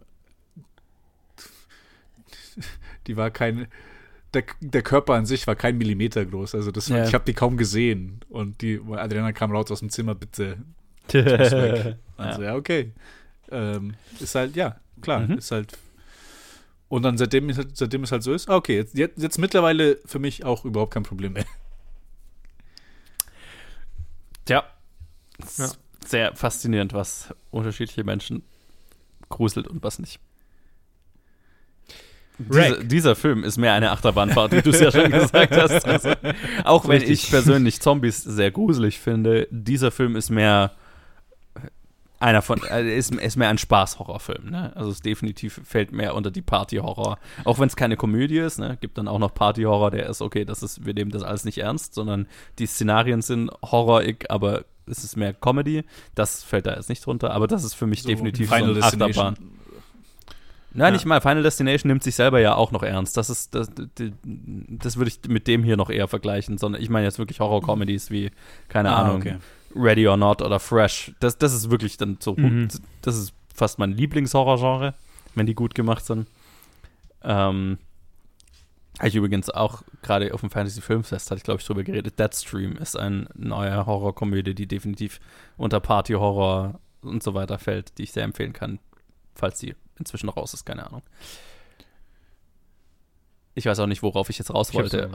[3.06, 3.68] die war kein,
[4.36, 6.54] der, der Körper an sich war kein Millimeter groß.
[6.54, 7.04] Also das, ja.
[7.04, 8.20] ich habe die kaum gesehen.
[8.28, 10.58] Und die Adriana kam raus aus dem Zimmer, bitte.
[12.16, 12.92] also ja, okay.
[13.50, 15.38] Ähm, ist halt, ja, klar, mhm.
[15.38, 15.72] ist halt.
[16.88, 20.44] Und dann seitdem, seitdem es halt so ist, okay, jetzt, jetzt, jetzt mittlerweile für mich
[20.44, 21.46] auch überhaupt kein Problem mehr.
[24.44, 24.64] Tja.
[25.56, 25.70] Ja.
[26.06, 28.44] Sehr faszinierend, was unterschiedliche Menschen
[29.28, 30.20] gruselt und was nicht.
[32.38, 35.86] Diese, dieser Film ist mehr eine Achterbahnfahrt, wie du es ja schon gesagt hast.
[35.86, 36.12] Also,
[36.64, 40.72] auch wenn ich persönlich Zombies sehr gruselig finde, dieser Film ist mehr
[42.18, 44.50] einer von, äh, ist, ist mehr ein Spaß-Horrorfilm.
[44.50, 44.72] Ne?
[44.74, 47.18] Also es definitiv fällt mehr unter die Party-Horror.
[47.44, 48.78] Auch wenn es keine Komödie ist, ne?
[48.80, 51.58] gibt dann auch noch Party-Horror, der ist okay, das ist, wir nehmen das alles nicht
[51.58, 52.26] ernst, sondern
[52.58, 55.84] die Szenarien sind horrorig, aber es ist mehr Comedy.
[56.14, 58.80] Das fällt da jetzt nicht drunter, aber das ist für mich so definitiv Final so
[58.80, 59.36] ein Achterbahn.
[60.76, 60.90] Nein, ja.
[60.92, 61.20] nicht mal.
[61.20, 63.16] Final Destination nimmt sich selber ja auch noch ernst.
[63.16, 66.90] Das ist, das, das, das würde ich mit dem hier noch eher vergleichen, sondern ich
[66.90, 68.30] meine jetzt wirklich Horror-Comedies wie,
[68.68, 69.36] keine ah, Ahnung, okay.
[69.74, 71.12] Ready or Not oder Fresh.
[71.20, 72.68] Das, das ist wirklich dann so, mhm.
[73.00, 74.94] das ist fast mein Lieblings-Horror-Genre,
[75.34, 76.28] wenn die gut gemacht sind.
[77.22, 77.78] Ähm,
[78.98, 82.18] habe ich übrigens auch gerade auf dem Fantasy Filmfest, hatte ich glaube ich drüber geredet.
[82.18, 85.20] Deadstream ist eine neue Horrorkomödie, die definitiv
[85.56, 88.78] unter Party-Horror und so weiter fällt, die ich sehr empfehlen kann,
[89.34, 91.02] falls sie inzwischen raus ist, keine Ahnung.
[93.54, 95.10] Ich weiß auch nicht, worauf ich jetzt raus wollte.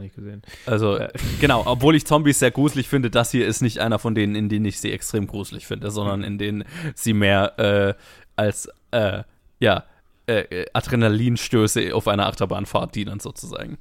[0.65, 1.10] Also, äh.
[1.39, 4.50] genau, obwohl ich Zombies sehr gruselig finde, das hier ist nicht einer von denen, in
[4.50, 6.63] denen ich sie extrem gruselig finde, sondern in denen
[6.96, 7.94] sie mehr äh,
[8.36, 9.24] als, äh,
[9.60, 9.86] ja,
[10.26, 13.78] äh, Adrenalinstöße auf einer Achterbahnfahrt dienen, sozusagen.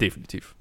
[0.00, 0.55] Definitiv.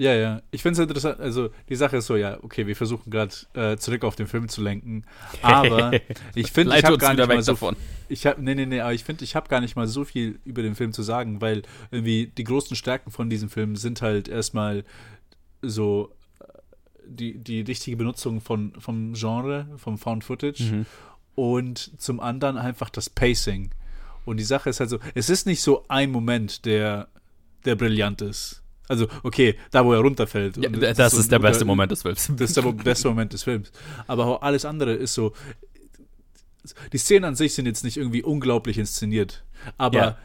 [0.00, 0.40] Ja, ja.
[0.50, 1.20] Ich finde es interessant.
[1.20, 4.48] Also, die Sache ist so, ja, okay, wir versuchen gerade äh, zurück auf den Film
[4.48, 5.04] zu lenken.
[5.42, 5.92] Aber
[6.34, 7.52] ich finde, ich habe gar nicht mal so.
[7.52, 7.76] Davon.
[8.08, 10.40] Ich habe, nee, nee, nee, aber ich finde, ich habe gar nicht mal so viel
[10.46, 14.26] über den Film zu sagen, weil irgendwie die großen Stärken von diesem Film sind halt
[14.26, 14.84] erstmal
[15.60, 16.10] so
[16.40, 16.44] äh,
[17.06, 20.62] die, die richtige Benutzung von, vom Genre, vom Found Footage.
[20.62, 20.86] Mhm.
[21.34, 23.70] Und zum anderen einfach das Pacing.
[24.24, 27.08] Und die Sache ist halt so, es ist nicht so ein Moment, der,
[27.66, 30.56] der brillant ist also, okay, da wo er runterfällt.
[30.56, 32.28] Ja, das, das, ist, so der beste Moment des Films.
[32.36, 33.70] Das ist der beste Moment des Films.
[34.08, 35.32] Aber alles andere ist so.
[36.92, 39.44] Die Szenen an sich sind jetzt nicht irgendwie unglaublich inszeniert.
[39.78, 40.18] Aber ja.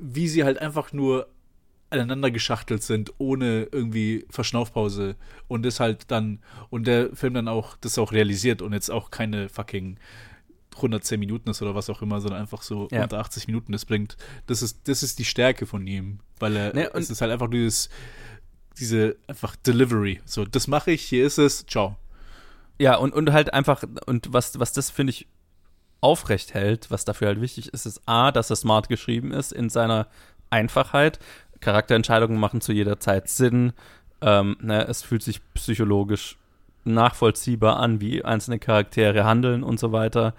[0.00, 1.26] wie sie halt einfach nur
[1.90, 5.16] aneinander geschachtelt sind, ohne irgendwie Verschnaufpause.
[5.48, 6.38] Und das halt dann,
[6.70, 9.98] und der Film dann auch das auch realisiert und jetzt auch keine fucking
[10.76, 13.02] 110 Minuten ist oder was auch immer, sondern einfach so ja.
[13.02, 14.16] unter 80 Minuten das bringt.
[14.46, 17.50] Das ist, das ist die Stärke von ihm, weil er, nee, es ist halt einfach
[17.50, 17.88] dieses,
[18.78, 20.20] diese einfach Delivery.
[20.24, 21.96] So, das mache ich, hier ist es, ciao.
[22.78, 25.26] Ja, und, und halt einfach, und was, was das, finde ich,
[26.00, 29.70] aufrecht hält, was dafür halt wichtig ist, ist A, dass er smart geschrieben ist in
[29.70, 30.06] seiner
[30.50, 31.18] Einfachheit.
[31.60, 33.72] Charakterentscheidungen machen zu jeder Zeit Sinn.
[34.20, 36.36] Ähm, ne, es fühlt sich psychologisch
[36.84, 40.34] nachvollziehbar an, wie einzelne Charaktere handeln und so weiter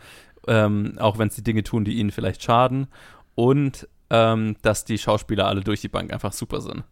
[0.47, 2.87] ähm, auch wenn sie Dinge tun, die ihnen vielleicht schaden.
[3.35, 6.83] Und ähm, dass die Schauspieler alle durch die Bank einfach super sind.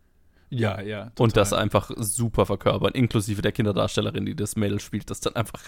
[0.49, 1.05] Ja, ja.
[1.05, 1.23] Total.
[1.23, 5.63] Und das einfach super verkörpern, inklusive der Kinderdarstellerin, die das Mädel spielt, das dann einfach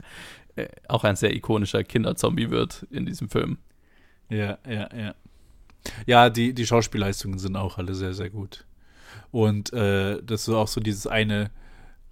[0.56, 3.58] äh, auch ein sehr ikonischer Kinderzombie wird in diesem Film.
[4.30, 5.16] Ja, ja, ja.
[6.06, 8.66] Ja, die, die Schauspielleistungen sind auch alle sehr, sehr gut.
[9.32, 11.52] Und äh, das ist auch so dieses eine,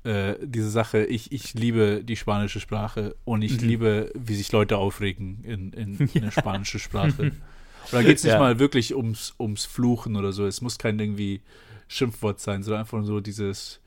[0.03, 3.67] äh, diese Sache, ich, ich liebe die spanische Sprache und ich mhm.
[3.67, 7.31] liebe, wie sich Leute aufregen in, in, in der spanischen Sprache.
[7.83, 8.39] Und da geht es nicht ja.
[8.39, 10.47] mal wirklich ums, ums Fluchen oder so.
[10.47, 11.41] Es muss kein irgendwie
[11.89, 13.81] Schimpfwort sein, sondern einfach so dieses,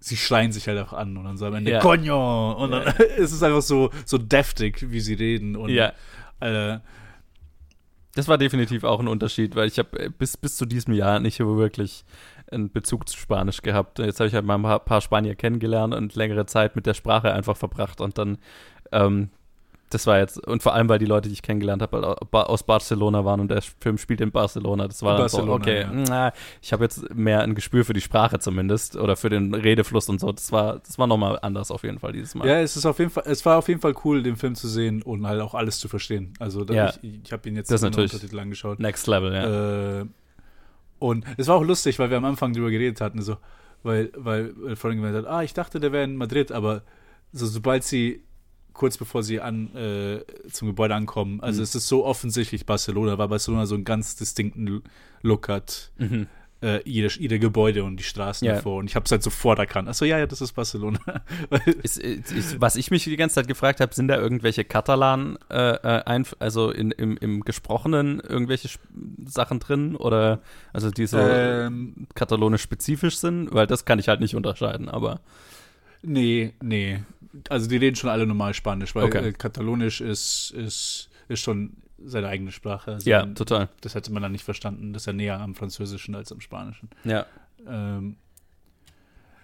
[0.00, 1.80] sie schreien sich halt auch an und dann so am Ende, ja.
[1.80, 2.52] Coño!
[2.54, 3.04] Und dann ja.
[3.16, 5.56] ist es einfach so, so deftig, wie sie reden.
[5.56, 5.92] Und, ja.
[6.40, 6.78] Äh,
[8.16, 11.38] das war definitiv auch ein Unterschied, weil ich habe bis, bis zu diesem Jahr nicht
[11.38, 12.04] wirklich
[12.50, 13.98] einen Bezug zu Spanisch gehabt.
[13.98, 17.32] Jetzt habe ich halt mal ein paar Spanier kennengelernt und längere Zeit mit der Sprache
[17.34, 18.38] einfach verbracht und dann
[18.90, 19.28] ähm,
[19.90, 23.24] das war jetzt, und vor allem, weil die Leute, die ich kennengelernt habe, aus Barcelona
[23.24, 24.88] waren und der Film spielt in Barcelona.
[24.88, 25.90] Das war Barcelona, so, okay, ja.
[25.92, 30.08] na, ich habe jetzt mehr ein Gespür für die Sprache zumindest oder für den Redefluss
[30.08, 30.32] und so.
[30.32, 32.48] Das war, das war nochmal anders auf jeden Fall dieses Mal.
[32.48, 34.66] Ja, es ist auf jeden Fall, es war auf jeden Fall cool, den Film zu
[34.66, 36.34] sehen und halt auch alles zu verstehen.
[36.40, 36.92] Also ja.
[37.02, 38.80] ich, ich habe ihn jetzt das mit Untertitel angeschaut.
[38.80, 40.00] Next Level, ja.
[40.00, 40.06] Äh,
[40.98, 43.36] und es war auch lustig, weil wir am Anfang drüber geredet hatten, so,
[43.84, 46.82] weil, weil Freundin gemeint hat, ah, ich dachte, der wäre in Madrid, aber
[47.32, 48.24] so, sobald sie
[48.76, 50.20] kurz bevor sie an äh,
[50.50, 51.40] zum Gebäude ankommen.
[51.40, 51.64] Also mhm.
[51.64, 54.82] es ist so offensichtlich Barcelona, weil Barcelona so einen ganz distinkten
[55.22, 55.90] Look hat.
[55.98, 56.26] Mhm.
[56.62, 58.54] Äh, jede, jede Gebäude und die Straßen ja.
[58.54, 58.78] davor.
[58.78, 59.88] Und ich habe es halt sofort erkannt.
[59.88, 60.98] Achso, ja, ja, das ist Barcelona.
[61.82, 65.74] ist, ist, was ich mich die ganze Zeit gefragt habe, sind da irgendwelche Katalan, äh,
[65.74, 68.70] äh also in, im, im Gesprochenen irgendwelche
[69.26, 69.96] Sachen drin?
[69.96, 70.40] Oder
[70.72, 73.52] also die so ähm, katalonisch spezifisch sind?
[73.52, 75.20] Weil das kann ich halt nicht unterscheiden, aber.
[76.02, 77.00] Nee, nee
[77.48, 79.28] also die reden schon alle normal Spanisch, weil okay.
[79.28, 82.92] äh, Katalonisch ist, ist, ist schon seine eigene Sprache.
[82.92, 83.68] Also ja, total.
[83.80, 84.92] Das hätte man dann nicht verstanden.
[84.92, 86.90] Das ist ja näher am Französischen als am Spanischen.
[87.04, 87.26] Ja.
[87.66, 88.16] Ähm,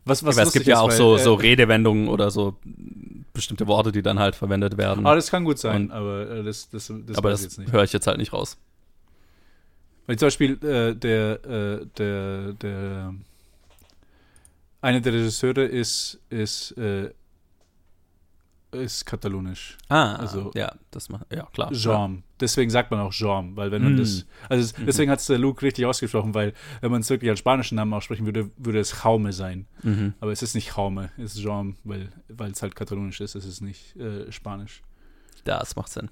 [0.05, 2.57] was, was es gibt ja auch weil, so, so äh, Redewendungen oder so
[3.33, 5.07] bestimmte Worte, die dann halt verwendet werden.
[5.07, 7.93] Ah, das kann gut sein, Und, aber äh, das, das, das, aber das höre ich
[7.93, 8.59] jetzt halt nicht raus.
[10.07, 13.15] Weil zum Beispiel äh, der, äh, der, der
[14.81, 17.11] einer der Regisseure ist, ist äh,
[18.73, 19.77] ist katalonisch.
[19.89, 21.71] Ah, also ja, das macht ja klar.
[21.73, 22.25] Jean.
[22.41, 23.99] Deswegen sagt man auch Jean, weil wenn man mm.
[23.99, 24.87] das, also mhm.
[24.87, 27.93] deswegen hat es der Luke richtig ausgesprochen, weil wenn man es wirklich als spanischen Namen
[27.95, 29.67] aussprechen würde, würde es Jaume sein.
[29.83, 30.15] Mhm.
[30.21, 33.45] Aber es ist nicht Jaume, es ist Jean, weil weil es halt katalonisch ist, es
[33.45, 34.83] ist nicht äh, Spanisch.
[35.45, 36.11] Das macht Sinn.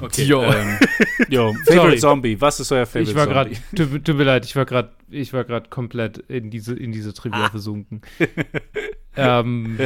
[0.00, 0.42] Okay, jo.
[0.42, 0.78] Ähm,
[1.28, 1.98] jo, Favorite.
[1.98, 2.40] Zombie.
[2.40, 3.54] Was ist euer Favorite ich war Zombie?
[3.54, 6.92] Grad, tut, tut, mir leid, ich war gerade, ich war gerade komplett in diese in
[6.92, 7.50] diese Trivia ah.
[7.50, 8.02] versunken.
[9.16, 9.78] ähm,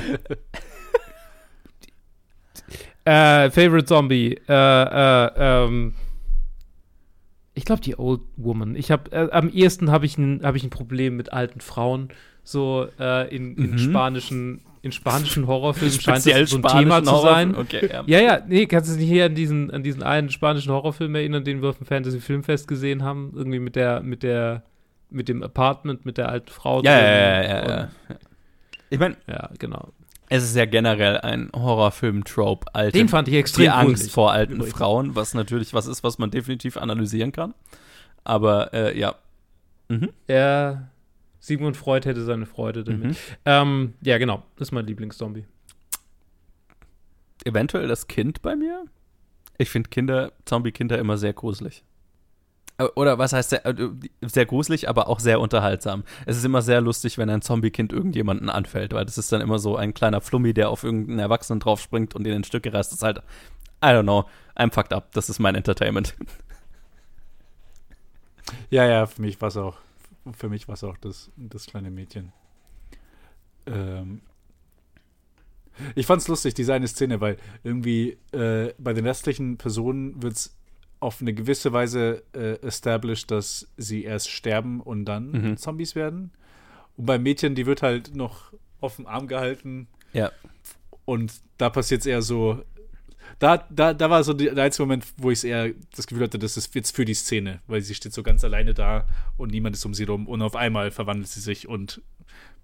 [3.08, 4.38] Äh, Favorite Zombie.
[4.48, 5.94] Äh, äh, ähm,
[7.54, 8.76] ich glaube die Old Woman.
[8.76, 12.10] Ich habe äh, am ehesten habe ich ein habe ich ein Problem mit alten Frauen.
[12.44, 13.78] So äh, in, in mhm.
[13.78, 17.56] spanischen in spanischen Horrorfilmen scheint das so ein Thema zu sein.
[17.56, 18.04] Okay, ja.
[18.06, 21.44] ja, ja, nee, kannst du dich hier an diesen an diesen einen spanischen Horrorfilm erinnern,
[21.44, 24.64] den wir auf dem Fantasy Filmfest gesehen haben, irgendwie mit der mit der
[25.08, 26.82] mit dem Apartment mit der alten Frau.
[26.82, 27.88] Ja, ja, ja, ja, ja.
[28.90, 29.88] Ich meine, ja, genau.
[30.30, 32.74] Es ist ja generell ein Horrorfilm-Trope.
[32.74, 34.76] Alte, Den fand ich extrem Die Angst vor alten übrigens.
[34.76, 37.54] Frauen, was natürlich was ist, was man definitiv analysieren kann.
[38.24, 39.14] Aber äh, ja.
[39.88, 40.10] Mhm.
[40.28, 40.88] Ja,
[41.40, 43.04] Sigmund Freud hätte seine Freude damit.
[43.04, 43.16] Mhm.
[43.46, 44.42] Ähm, ja, genau.
[44.56, 45.46] Das ist mein Lieblingszombie.
[47.44, 48.84] Eventuell das Kind bei mir.
[49.56, 51.84] Ich finde Kinder, Zombie-Kinder immer sehr gruselig.
[52.94, 53.90] Oder was heißt sehr, äh,
[54.22, 56.04] sehr gruselig, aber auch sehr unterhaltsam.
[56.26, 59.58] Es ist immer sehr lustig, wenn ein Zombie-Kind irgendjemanden anfällt, weil das ist dann immer
[59.58, 62.92] so ein kleiner Flummi, der auf irgendeinen Erwachsenen draufspringt und den in Stücke reißt.
[62.92, 63.18] Das ist halt,
[63.82, 64.26] I don't know,
[64.56, 65.10] I'm fucked up.
[65.12, 66.14] Das ist mein Entertainment.
[68.70, 69.76] Ja, ja, für mich war es auch,
[70.32, 72.32] für mich war es auch das, das kleine Mädchen.
[73.66, 74.22] Ähm,
[75.94, 80.57] ich fand's lustig, diese eine Szene, weil irgendwie äh, bei den restlichen Personen wird es
[81.00, 85.56] auf eine gewisse Weise äh, established, dass sie erst sterben und dann mhm.
[85.56, 86.32] Zombies werden.
[86.96, 89.88] Und bei Mädchen, die wird halt noch auf dem Arm gehalten.
[90.12, 90.32] Ja.
[91.04, 92.62] Und da passiert es eher so.
[93.38, 96.38] Da, da, da war so der einzige Moment, wo ich es eher das Gefühl hatte,
[96.38, 99.76] das ist jetzt für die Szene, weil sie steht so ganz alleine da und niemand
[99.76, 102.00] ist um sie rum und auf einmal verwandelt sie sich und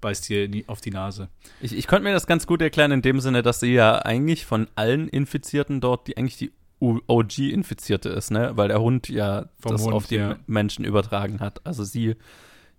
[0.00, 1.28] beißt ihr auf die Nase.
[1.60, 4.46] Ich, ich konnte mir das ganz gut erklären in dem Sinne, dass sie ja eigentlich
[4.46, 8.52] von allen Infizierten dort die eigentlich die OG-Infizierte ist, ne?
[8.56, 10.36] Weil der Hund ja Vom das Hund, auf die ja.
[10.46, 11.64] Menschen übertragen hat.
[11.66, 12.16] Also sie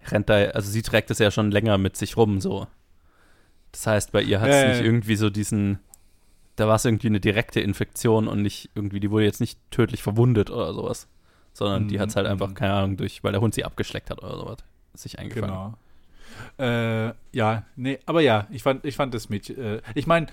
[0.08, 2.68] rennt da, also sie trägt es ja schon länger mit sich rum, so.
[3.72, 5.80] Das heißt, bei ihr hat es äh, nicht irgendwie so diesen,
[6.56, 10.02] da war es irgendwie eine direkte Infektion und nicht irgendwie, die wurde jetzt nicht tödlich
[10.04, 11.08] verwundet oder sowas.
[11.54, 12.54] Sondern die hat es halt einfach, mhm.
[12.54, 14.58] keine Ahnung, durch, weil der Hund sie abgeschleckt hat oder sowas,
[14.94, 15.52] sich eingefangen.
[15.56, 15.78] Genau.
[16.58, 20.28] Äh, ja, nee, aber ja, ich fand, ich fand das Mädchen, äh, ich meine,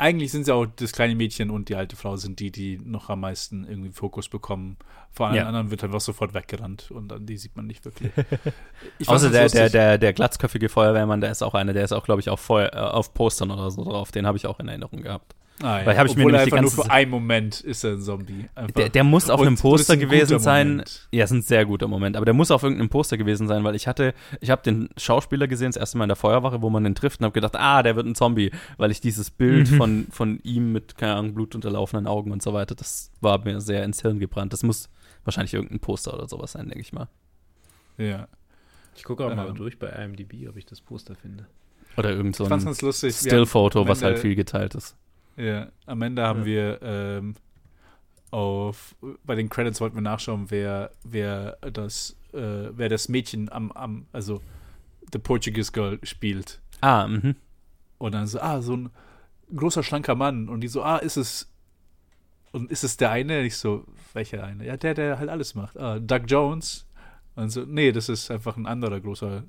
[0.00, 3.10] eigentlich sind sie auch das kleine Mädchen und die alte Frau sind die, die noch
[3.10, 4.78] am meisten irgendwie Fokus bekommen.
[5.12, 5.46] Vor allen ja.
[5.46, 8.10] anderen wird einfach sofort weggerannt und dann die sieht man nicht wirklich.
[9.06, 12.22] Außer der, der, der, der glatzköpfige Feuerwehrmann, der ist auch einer, der ist auch, glaube
[12.22, 14.10] ich, auf, Feuer, äh, auf Postern oder so drauf.
[14.10, 15.34] Den habe ich auch in Erinnerung gehabt.
[15.62, 15.86] Ah, ja.
[15.86, 18.48] Weil habe ich Obwohl mir einfach nur für einen Moment ist er ein Zombie.
[18.76, 20.68] Der, der, muss auf und, einem Poster ein gewesen sein.
[20.68, 21.08] Moment.
[21.12, 22.16] Ja, ist ein sehr guter Moment.
[22.16, 25.48] Aber der muss auf irgendeinem Poster gewesen sein, weil ich hatte, ich habe den Schauspieler
[25.48, 27.82] gesehen, das erste Mal in der Feuerwache, wo man den trifft und habe gedacht, ah,
[27.82, 29.76] der wird ein Zombie, weil ich dieses Bild mhm.
[29.76, 33.84] von, von ihm mit, keine Ahnung, blutunterlaufenden Augen und so weiter, das war mir sehr
[33.84, 34.52] ins Hirn gebrannt.
[34.52, 34.88] Das muss
[35.24, 37.08] wahrscheinlich irgendein Poster oder sowas sein, denke ich mal.
[37.98, 38.28] Ja.
[38.96, 39.36] Ich gucke auch ähm.
[39.36, 41.46] mal durch bei IMDb, ob ich das Poster finde.
[41.96, 44.96] Oder irgend so ein Still-Foto, was halt viel geteilt ist.
[45.40, 46.46] Ja, am Ende haben ja.
[46.46, 47.34] wir ähm,
[48.30, 53.72] auf bei den Credits wollten wir nachschauen, wer wer das äh, wer das Mädchen am
[53.72, 54.42] am also
[55.12, 56.60] The Portuguese Girl spielt.
[56.80, 57.36] Ah, mhm.
[57.98, 58.90] Und dann so ah so ein
[59.54, 61.50] großer schlanker Mann und die so ah ist es
[62.52, 63.42] und ist es der eine?
[63.42, 64.66] Ich so welcher eine?
[64.66, 65.78] Ja der der halt alles macht.
[65.78, 66.86] Ah, Doug Jones.
[67.34, 69.44] Und so nee das ist einfach ein anderer großer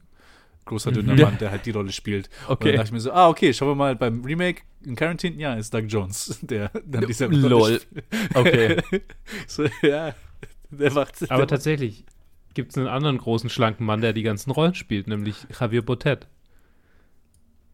[0.65, 2.29] großer dünner Mann, der halt die Rolle spielt.
[2.45, 2.51] Okay.
[2.51, 5.35] Und dann dachte ich mir so, ah, okay, schauen wir mal beim Remake in Quarantine,
[5.37, 7.81] ja, ist Doug Jones, der dann dieser Lol.
[8.33, 8.81] Okay.
[9.47, 10.13] so, ja,
[10.69, 11.29] der macht.
[11.31, 12.05] Aber tatsächlich
[12.53, 16.27] gibt es einen anderen großen, schlanken Mann, der die ganzen Rollen spielt, nämlich Javier Botet.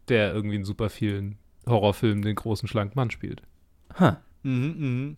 [0.09, 3.41] Der irgendwie in super vielen Horrorfilmen den großen, schlanken Mann spielt.
[3.99, 4.21] Ha.
[4.43, 5.17] Mhm, mhm.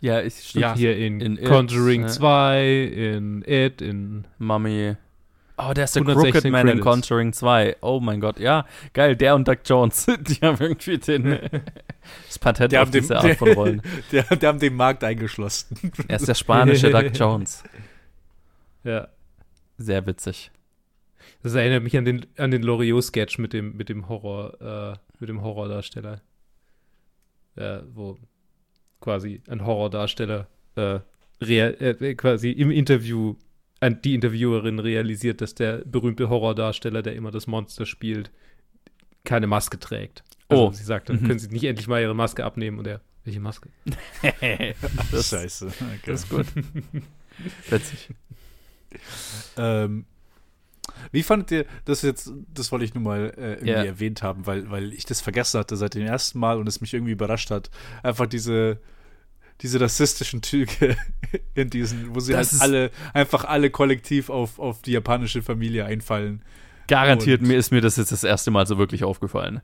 [0.00, 4.96] Ja, ich ja, hier in, in Conjuring It, 2, in It, in Mummy.
[5.58, 6.72] Oh, der ist der Crooked Man Credits.
[6.72, 7.76] in Conjuring 2.
[7.80, 8.66] Oh mein Gott, ja.
[8.92, 10.06] Geil, der und Doug Jones.
[10.20, 11.38] die haben irgendwie den,
[12.26, 13.82] das Patent die auf diese dem, Art von Rollen.
[14.12, 15.92] Die, die, die haben den Markt eingeschlossen.
[16.08, 17.64] Er ist der spanische Doug Jones.
[18.84, 19.08] Ja.
[19.78, 20.50] Sehr witzig.
[21.42, 25.28] Das erinnert mich an den, an den Loriot-Sketch mit dem, mit dem Horror, äh, mit
[25.28, 26.20] dem Horrordarsteller.
[27.56, 28.18] Äh, wo
[29.00, 30.98] quasi ein Horrordarsteller äh,
[31.40, 33.36] äh, quasi im Interview
[33.90, 38.30] die Interviewerin realisiert, dass der berühmte Horrordarsteller, der immer das Monster spielt,
[39.24, 40.24] keine Maske trägt.
[40.48, 40.72] Also oh.
[40.72, 41.26] sie sagt, dann mhm.
[41.26, 43.68] können sie nicht endlich mal ihre Maske abnehmen und er, welche Maske?
[45.10, 45.66] das, Scheiße.
[45.66, 45.98] Okay.
[46.06, 46.46] Das ist gut.
[47.70, 48.10] Witzig.
[49.56, 50.06] ähm,
[51.10, 53.84] wie fandet ihr das jetzt, das wollte ich nur mal äh, irgendwie yeah.
[53.84, 56.94] erwähnt haben, weil, weil ich das vergessen hatte seit dem ersten Mal und es mich
[56.94, 57.70] irgendwie überrascht hat.
[58.02, 58.78] Einfach diese,
[59.62, 60.96] diese rassistischen Züge
[61.54, 65.84] in diesen, wo sie das halt alle, einfach alle kollektiv auf, auf die japanische Familie
[65.86, 66.42] einfallen.
[66.88, 69.60] Garantiert mir ist mir das jetzt das erste Mal so wirklich aufgefallen.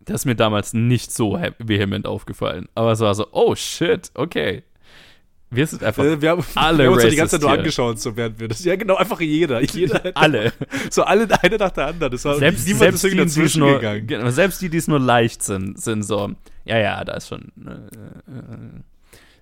[0.00, 2.68] Das ist mir damals nicht so vehement aufgefallen.
[2.74, 4.64] Aber es war so, oh shit, okay.
[5.52, 8.00] Wir sind einfach äh, wir haben, alle wir haben uns die ganze Zeit nur angeschaut,
[8.00, 8.64] so während wir das.
[8.64, 9.60] Ja, genau, einfach jeder.
[9.64, 10.52] jeder alle.
[10.90, 12.12] So alle eine nach der anderen.
[12.12, 14.30] Das war selbst, niemand selbst ist die, dazwischen nur, gegangen.
[14.30, 16.30] Selbst die, die es nur leicht sind, sind so,
[16.64, 17.52] ja, ja, da ist schon.
[17.66, 18.82] Äh, äh,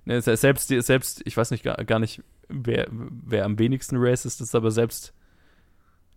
[0.05, 4.55] ne, selbst, selbst, ich weiß nicht gar, gar nicht, wer, wer am wenigsten racist ist,
[4.55, 5.13] aber selbst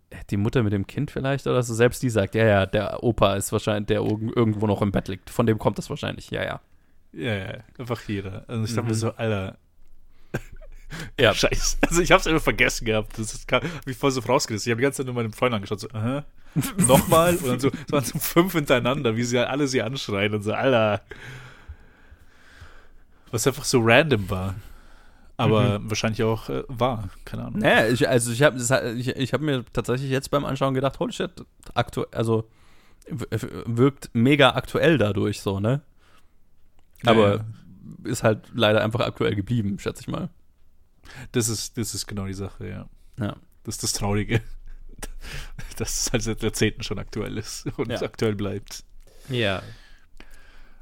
[0.10, 3.04] äh, die Mutter mit dem Kind vielleicht oder so, selbst die sagt, ja, ja, der
[3.04, 5.30] Opa ist wahrscheinlich, der irgendwo noch im Bett liegt.
[5.30, 6.62] Von dem kommt das wahrscheinlich, ja, ja.
[7.14, 8.46] Ja, ja, einfach jeder.
[8.48, 8.76] Also ich mhm.
[8.76, 9.58] dachte mir so, Alter,
[11.20, 11.34] ja.
[11.34, 11.78] Scheiße.
[11.82, 13.18] Also ich hab's einfach vergessen gehabt.
[13.18, 14.70] Das ist, hab ich voll so rausgerissen.
[14.70, 16.26] Ich habe die ganze Zeit nur meinem Freund angeschaut, so, aha.
[16.88, 17.36] Nochmal.
[17.38, 20.44] Und dann so, es waren so fünf hintereinander, wie sie halt alle sie anschreien und
[20.44, 21.02] so, Alter.
[23.32, 24.56] Was einfach so random war.
[25.38, 25.90] Aber mhm.
[25.90, 27.10] wahrscheinlich auch äh, war.
[27.26, 27.62] Keine Ahnung.
[27.62, 28.58] Naja, ich, also ich habe
[28.98, 31.32] ich, ich hab mir tatsächlich jetzt beim Anschauen gedacht, holy shit,
[31.74, 32.48] aktuell, also
[33.08, 35.82] wirkt mega aktuell dadurch so, ne?
[37.06, 37.46] Aber ja.
[38.04, 40.30] ist halt leider einfach aktuell geblieben, schätze ich mal.
[41.32, 42.90] Das ist, das ist genau die Sache, ja.
[43.18, 43.36] Ja.
[43.64, 44.42] Das ist das Traurige.
[45.78, 48.02] Dass es halt seit Jahrzehnten schon aktuell ist und ja.
[48.02, 48.84] aktuell bleibt.
[49.30, 49.64] Ja.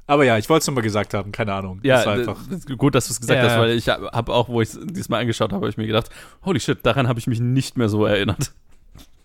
[0.06, 1.78] Aber ja, ich wollte es nochmal gesagt haben, keine Ahnung.
[1.84, 3.48] Ja, das war einfach gut, dass du es gesagt ja.
[3.48, 6.10] hast, weil ich habe auch, wo ich es diesmal angeschaut habe, habe ich mir gedacht,
[6.44, 8.52] holy shit, daran habe ich mich nicht mehr so erinnert.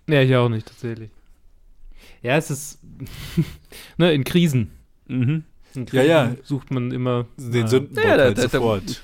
[0.07, 1.09] Ja, ich auch nicht, tatsächlich.
[2.21, 2.79] Ja, es ist
[3.97, 4.71] ne, in Krisen.
[5.07, 5.43] Mhm.
[5.73, 6.35] In Krisen ja, ja.
[6.43, 9.01] sucht man immer den äh, Sündenbock ja, halt sofort.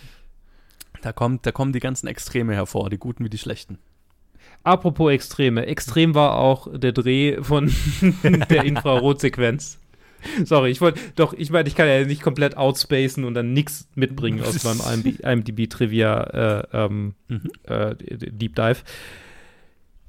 [1.02, 3.80] Da, kommt, da kommen die ganzen Extreme hervor, die guten wie die schlechten.
[4.64, 5.66] Apropos Extreme.
[5.66, 7.72] Extrem war auch der Dreh von
[8.50, 9.80] der Infrarotsequenz.
[10.46, 13.88] Sorry, ich wollte, doch, ich meine, ich kann ja nicht komplett outspacen und dann nichts
[13.96, 16.24] mitbringen aus meinem IMDb-Trivia
[16.62, 17.50] äh, ähm, mhm.
[17.64, 18.84] äh, Deep Dive.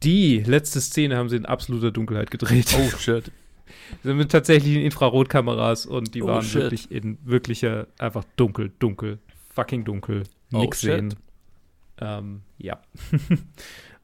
[0.02, 2.76] Die letzte Szene haben sie in absoluter Dunkelheit gedreht.
[2.78, 3.30] Oh, shit.
[4.02, 6.62] sind mit tatsächlichen Infrarotkameras und die oh, waren shit.
[6.62, 9.18] wirklich in wirklicher, einfach dunkel, dunkel,
[9.54, 11.14] fucking dunkel nichts oh, sehen.
[12.00, 12.80] Ähm, ja.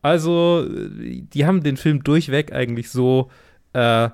[0.03, 3.30] Also, die haben den Film durchweg eigentlich so,
[3.72, 4.09] äh,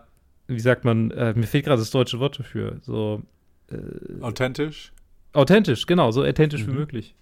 [0.47, 3.23] wie sagt man, äh, mir fehlt gerade das deutsche Wort dafür, so
[3.71, 4.93] äh, authentisch?
[5.33, 6.73] Authentisch, genau, so authentisch mhm.
[6.73, 7.15] wie möglich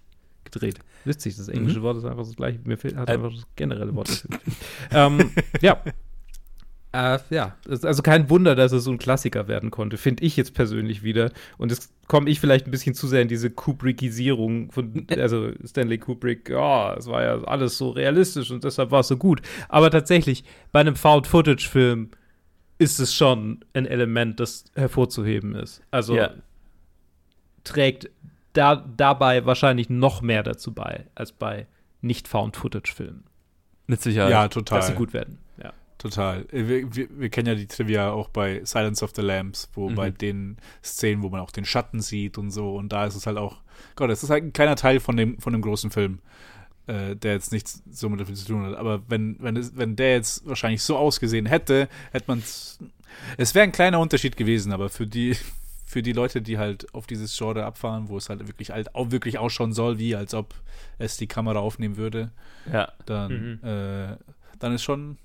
[0.43, 0.79] gedreht.
[1.05, 1.83] Witzig, das englische mhm.
[1.83, 2.59] Wort ist einfach das gleiche.
[2.63, 3.13] Mir fehlt hat äh.
[3.13, 4.39] einfach das generelle Wort dafür.
[4.91, 5.81] ähm, ja,
[6.93, 10.53] äh, ja, also kein Wunder, dass es so ein Klassiker werden konnte, finde ich jetzt
[10.53, 11.31] persönlich wieder.
[11.57, 15.97] Und es komme ich vielleicht ein bisschen zu sehr in diese Kubrickisierung von, also Stanley
[15.97, 19.41] Kubrick, ja, es war ja alles so realistisch und deshalb war es so gut.
[19.69, 22.11] Aber tatsächlich, bei einem Found-Footage-Film
[22.77, 25.81] ist es schon ein Element, das hervorzuheben ist.
[25.89, 26.29] Also ja.
[27.63, 28.11] trägt
[28.53, 31.65] da, dabei wahrscheinlich noch mehr dazu bei, als bei
[32.01, 33.23] nicht Found-Footage-Filmen.
[33.87, 34.29] Mit Sicherheit.
[34.29, 34.79] Ja, total.
[34.79, 35.39] Dass sie gut werden.
[35.97, 36.45] Total.
[36.51, 39.95] Wir, wir, wir, kennen ja die Trivia auch bei Silence of the Lambs, wo mhm.
[39.95, 43.25] bei den Szenen, wo man auch den Schatten sieht und so, und da ist es
[43.25, 43.61] halt auch,
[43.95, 46.19] Gott, es ist halt ein kleiner Teil von dem, von dem großen Film,
[46.87, 48.75] äh, der jetzt nichts so mit dem zu tun hat.
[48.75, 52.79] Aber wenn, wenn, es, wenn der jetzt wahrscheinlich so ausgesehen hätte, hätte man es.
[53.37, 55.37] Es wäre ein kleiner Unterschied gewesen, aber für die,
[55.85, 59.11] für die Leute, die halt auf dieses Genre abfahren, wo es halt wirklich halt auch
[59.11, 60.53] wirklich ausschauen soll, wie als ob
[60.97, 62.31] es die Kamera aufnehmen würde,
[62.71, 62.91] ja.
[63.05, 63.67] dann, mhm.
[63.67, 64.17] äh,
[64.59, 65.17] dann ist schon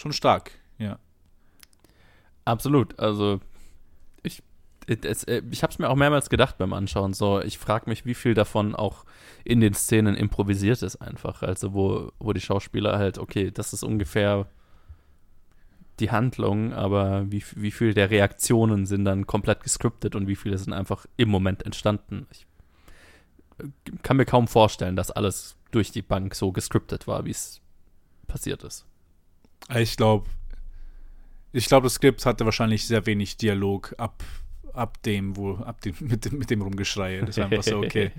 [0.00, 0.98] schon stark, ja.
[2.44, 2.98] Absolut.
[2.98, 3.40] Also
[4.22, 4.42] ich,
[4.88, 7.12] äh, ich habe es mir auch mehrmals gedacht beim Anschauen.
[7.12, 9.04] So, ich frage mich, wie viel davon auch
[9.44, 11.42] in den Szenen improvisiert ist einfach.
[11.42, 14.46] Also wo, wo die Schauspieler halt, okay, das ist ungefähr
[16.00, 20.56] die Handlung, aber wie, wie viel der Reaktionen sind dann komplett gescriptet und wie viele
[20.56, 22.26] sind einfach im Moment entstanden.
[22.30, 22.46] Ich
[23.58, 23.68] äh,
[24.02, 27.60] kann mir kaum vorstellen, dass alles durch die Bank so gescriptet war, wie es
[28.26, 28.86] passiert ist.
[29.76, 30.28] Ich glaube,
[31.52, 34.22] ich glaube, das Skript hatte wahrscheinlich sehr wenig Dialog ab,
[34.72, 37.20] ab dem, wo, ab dem, mit dem, mit dem Rumgeschrei.
[37.20, 38.12] Das ist einfach so, okay.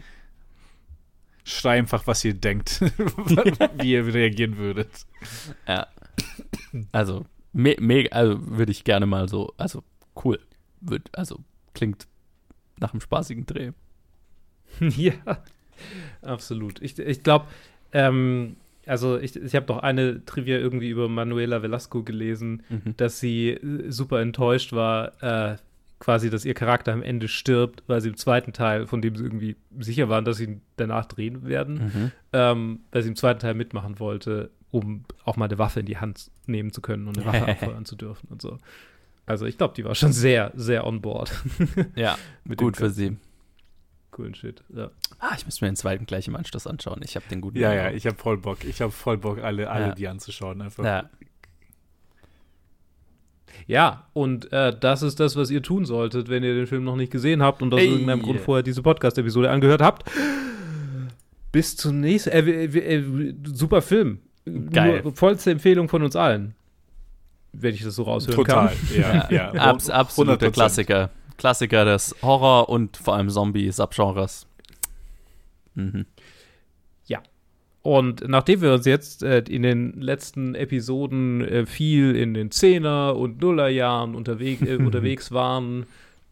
[1.44, 2.82] Schrei einfach, was ihr denkt,
[3.82, 5.08] wie ihr reagieren würdet.
[5.68, 5.88] Ja.
[6.92, 9.84] Also, me, me also würde ich gerne mal so, also
[10.24, 10.40] cool.
[10.82, 11.40] Wird, also
[11.74, 12.08] klingt
[12.80, 13.72] nach einem spaßigen Dreh.
[14.80, 15.14] ja,
[16.22, 16.82] absolut.
[16.82, 17.48] Ich, ich glaube,
[17.92, 18.56] ähm,
[18.86, 22.96] also ich, ich habe doch eine Trivia irgendwie über Manuela Velasco gelesen, mhm.
[22.98, 25.58] dass sie äh, super enttäuscht war, äh,
[26.00, 29.24] quasi, dass ihr Charakter am Ende stirbt, weil sie im zweiten Teil, von dem sie
[29.24, 32.12] irgendwie sicher waren, dass sie ihn danach drehen werden, mhm.
[32.34, 35.98] ähm, weil sie im zweiten Teil mitmachen wollte, um auch mal eine Waffe in die
[35.98, 38.58] Hand nehmen zu können und eine Waffe abfeuern zu dürfen und so.
[39.28, 41.32] Also ich glaube, die war schon sehr, sehr on board.
[41.96, 42.18] ja,
[42.58, 43.18] gut für sie
[44.22, 44.64] coolen Shit.
[44.76, 44.92] Ja.
[45.20, 47.02] Ah, ich müsste mir den zweiten gleich im Anschluss anschauen.
[47.04, 47.58] Ich habe den guten.
[47.58, 48.64] Ja, ja, ich habe voll Bock.
[48.64, 49.96] Ich habe voll Bock, alle, alle ja.
[49.96, 50.62] die anzuschauen.
[50.62, 50.84] Einfach.
[50.84, 51.10] Ja.
[53.68, 56.96] Ja, und äh, das ist das, was ihr tun solltet, wenn ihr den Film noch
[56.96, 57.90] nicht gesehen habt und aus Ey.
[57.90, 60.10] irgendeinem Grund vorher diese Podcast-Episode angehört habt.
[61.52, 62.30] Bis zum nächsten.
[62.30, 64.20] Äh, äh, äh, super Film.
[64.46, 65.02] Geil.
[65.04, 66.56] Nur vollste Empfehlung von uns allen.
[67.52, 68.70] Wenn ich das so raushören Total.
[68.70, 68.78] kann.
[68.88, 69.52] Total, ja.
[69.54, 69.62] ja.
[69.62, 71.10] Abs absoluter Klassiker.
[71.42, 74.46] Klassiker des Horror- und vor allem Zombie-Subgenres.
[75.74, 76.06] Mhm.
[77.08, 77.24] Ja.
[77.82, 83.16] Und nachdem wir uns jetzt äh, in den letzten Episoden äh, viel in den Zehner-
[83.16, 85.88] und Nullerjahren unterweg, äh, unterwegs waren,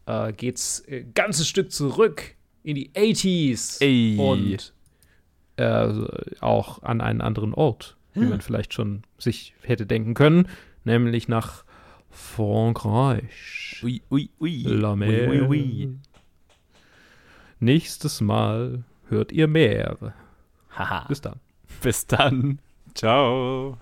[0.05, 4.15] äh, geht's ein äh, ganzes Stück zurück in die 80s Ey.
[4.15, 4.73] und
[5.55, 5.91] äh,
[6.39, 8.29] auch an einen anderen Ort, wie hm.
[8.29, 10.47] man vielleicht schon sich hätte denken können,
[10.83, 11.63] nämlich nach
[12.19, 13.79] Frankreich.
[13.81, 14.63] Ui, ui, ui.
[14.63, 15.29] La mer.
[15.29, 15.99] Ui, ui, ui.
[17.59, 20.13] Nächstes Mal hört ihr mehr.
[20.77, 21.05] Haha.
[21.07, 21.39] Bis dann.
[21.81, 22.59] Bis dann.
[22.93, 23.77] Ciao.